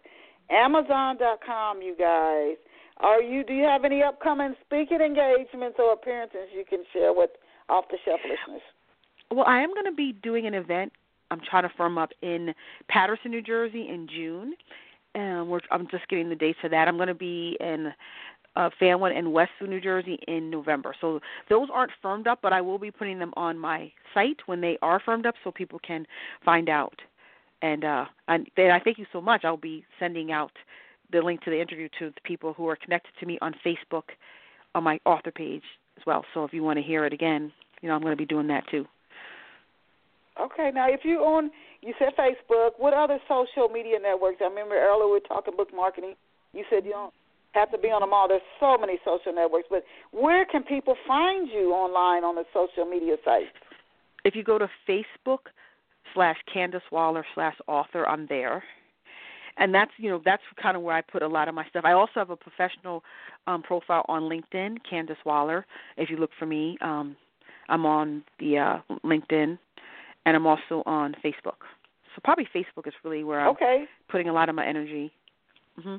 [0.50, 2.56] Amazon.com, you guys.
[2.98, 3.44] Are you?
[3.44, 7.30] Do you have any upcoming speaking engagements or appearances you can share with
[7.68, 8.62] off the shelf listeners?
[9.30, 10.92] Well, I am going to be doing an event.
[11.30, 12.54] I'm trying to firm up in
[12.88, 14.54] Paterson, New Jersey, in June.
[15.14, 16.88] And we're, I'm just getting the dates for that.
[16.88, 17.92] I'm going to be in
[18.56, 20.94] uh, Fanwood and Westwood, New Jersey, in November.
[21.00, 24.60] So those aren't firmed up, but I will be putting them on my site when
[24.60, 26.06] they are firmed up, so people can
[26.44, 27.00] find out.
[27.62, 29.44] And uh, and then I thank you so much.
[29.44, 30.52] I'll be sending out
[31.12, 34.04] the link to the interview to the people who are connected to me on Facebook
[34.74, 35.62] on my author page
[35.96, 36.24] as well.
[36.34, 38.48] So if you want to hear it again, you know I'm going to be doing
[38.48, 38.86] that too.
[40.40, 42.70] Okay, now if you on, you said Facebook.
[42.78, 44.38] What other social media networks?
[44.40, 46.14] I remember earlier we were talking book marketing.
[46.52, 47.14] You said you don't
[47.52, 48.26] have to be on them all.
[48.26, 52.84] There's so many social networks, but where can people find you online on the social
[52.84, 53.46] media sites?
[54.24, 55.50] If you go to Facebook
[56.14, 58.62] slash Candace Waller slash author, I'm there.
[59.56, 61.84] And that's you know that's kind of where I put a lot of my stuff.
[61.84, 63.04] I also have a professional
[63.46, 65.64] um, profile on LinkedIn, Candace Waller.
[65.96, 67.16] If you look for me, um,
[67.68, 69.58] I'm on the uh, LinkedIn,
[70.26, 71.60] and I'm also on Facebook.
[72.14, 73.84] So probably Facebook is really where I'm Okay.
[74.08, 75.12] putting a lot of my energy.
[75.80, 75.96] hmm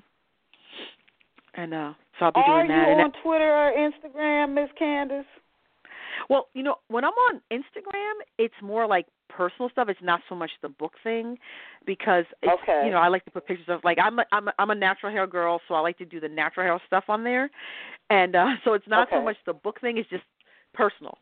[1.55, 2.87] And uh, so I'll be Are doing that.
[2.87, 5.25] Are you on Twitter or Instagram, Miss Candace?
[6.29, 9.89] Well, you know, when I'm on Instagram, it's more like personal stuff.
[9.89, 11.37] It's not so much the book thing
[11.85, 12.85] because it's Okay.
[12.85, 14.75] you know, I like to put pictures of like I'm a I'm a, I'm a
[14.75, 17.49] natural hair girl, so I like to do the natural hair stuff on there.
[18.09, 20.23] And uh so it's not so much the book thing, it's just
[20.73, 21.17] personal.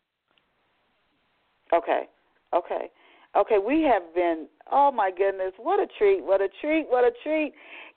[1.72, 2.08] Okay.
[2.54, 2.90] Okay.
[3.36, 7.10] Okay, we have been, oh my goodness, what a treat, what a treat, what a
[7.24, 7.52] treat.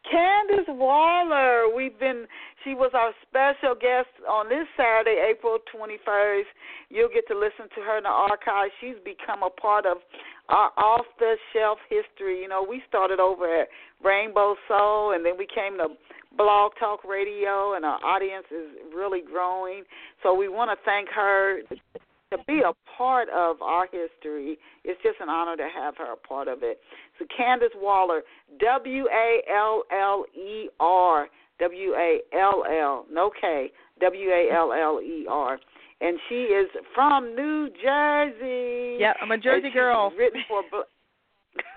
[0.09, 2.25] Candace Waller, we've been,
[2.63, 6.49] she was our special guest on this Saturday, April 21st.
[6.89, 8.71] You'll get to listen to her in the archive.
[8.81, 9.97] She's become a part of
[10.49, 12.41] our off the shelf history.
[12.41, 13.67] You know, we started over at
[14.03, 15.89] Rainbow Soul and then we came to
[16.35, 19.83] Blog Talk Radio, and our audience is really growing.
[20.21, 21.61] So we want to thank her
[22.31, 24.57] to be a part of our history.
[24.83, 26.79] It's just an honor to have her a part of it.
[27.19, 28.21] So Candace Waller,
[28.59, 31.27] W A L L E R,
[31.59, 33.71] W A L L, no K,
[34.01, 35.59] W A L L E R.
[35.99, 38.97] And she is from New Jersey.
[38.99, 40.11] Yeah, I'm a Jersey girl.
[40.15, 40.61] Written for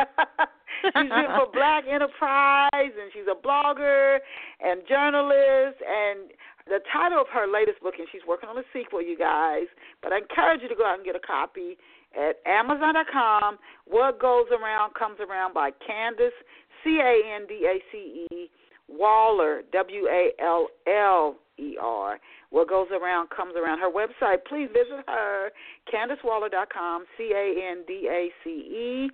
[0.85, 4.19] she's written for Black Enterprise, and she's a blogger
[4.61, 5.79] and journalist.
[5.81, 6.31] And
[6.67, 9.67] the title of her latest book, and she's working on a sequel, you guys.
[10.03, 11.77] But I encourage you to go out and get a copy
[12.17, 13.59] at Amazon.com.
[13.87, 16.37] What Goes Around Comes Around by Candace
[16.85, 18.51] C A N D A C E
[18.89, 22.19] Waller W A L L E R.
[22.51, 23.79] What goes around comes around.
[23.79, 25.51] Her website, please visit her,
[25.93, 29.11] CandaceWaller.com, C A N D A C E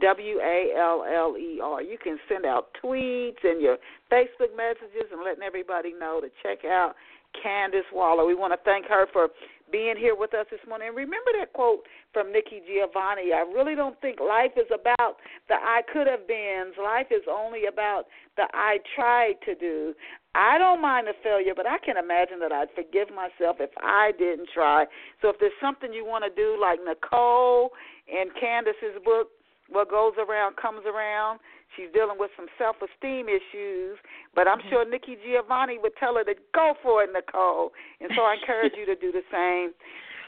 [0.00, 1.82] W A L L E R.
[1.82, 3.78] You can send out tweets and your
[4.12, 6.94] Facebook messages and letting everybody know to check out
[7.42, 8.24] Candace Waller.
[8.24, 9.28] We want to thank her for
[9.72, 10.88] being here with us this morning.
[10.88, 11.80] And remember that quote
[12.12, 13.32] from Nikki Giovanni.
[13.32, 15.16] I really don't think life is about
[15.48, 16.74] the I could have beens.
[16.78, 18.04] Life is only about
[18.36, 19.94] the I tried to do.
[20.34, 24.12] I don't mind the failure, but I can imagine that I'd forgive myself if I
[24.18, 24.84] didn't try.
[25.22, 27.70] So if there's something you want to do, like Nicole
[28.06, 29.28] and Candace's book,
[29.68, 31.40] what goes around comes around.
[31.76, 33.98] She's dealing with some self esteem issues,
[34.34, 34.68] but I'm mm-hmm.
[34.70, 37.72] sure Nikki Giovanni would tell her to go for it, Nicole.
[38.00, 39.72] And so I encourage you to do the same.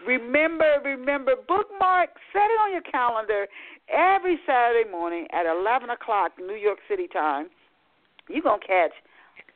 [0.06, 3.46] Remember, remember, bookmark, set it on your calendar
[3.88, 7.48] every Saturday morning at 11 o'clock New York City time.
[8.28, 8.92] You're going to catch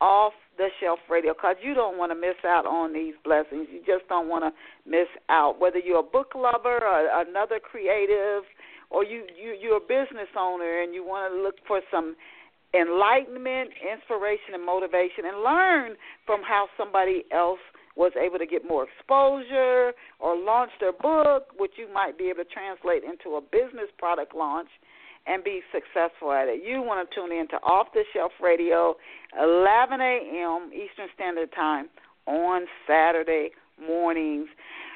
[0.01, 3.69] off the shelf radio because you don't want to miss out on these blessings.
[3.71, 4.53] You just don't want to
[4.89, 5.61] miss out.
[5.61, 8.45] Whether you're a book lover or another creative,
[8.91, 12.17] or you, you you're a business owner and you want to look for some
[12.75, 17.59] enlightenment, inspiration, and motivation, and learn from how somebody else
[17.97, 22.45] was able to get more exposure or launch their book, which you might be able
[22.45, 24.69] to translate into a business product launch
[25.27, 26.63] and be successful at it.
[26.65, 28.95] You want to tune in to Off the Shelf Radio,
[29.39, 30.71] 11 a.m.
[30.73, 31.89] Eastern Standard Time
[32.27, 34.49] on Saturday mornings.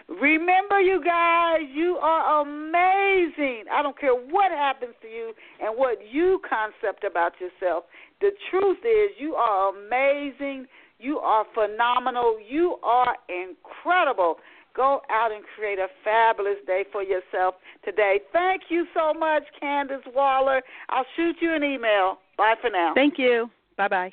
[0.08, 3.64] Remember, you guys, you are amazing.
[3.72, 7.84] I don't care what happens to you and what you concept about yourself.
[8.20, 10.66] The truth is, you are amazing.
[10.98, 12.38] You are phenomenal.
[12.46, 14.36] You are incredible.
[14.76, 18.20] Go out and create a fabulous day for yourself today.
[18.32, 20.62] Thank you so much, Candace Waller.
[20.90, 22.18] I'll shoot you an email.
[22.36, 22.92] Bye for now.
[22.94, 23.50] Thank you.
[23.76, 24.12] Bye bye.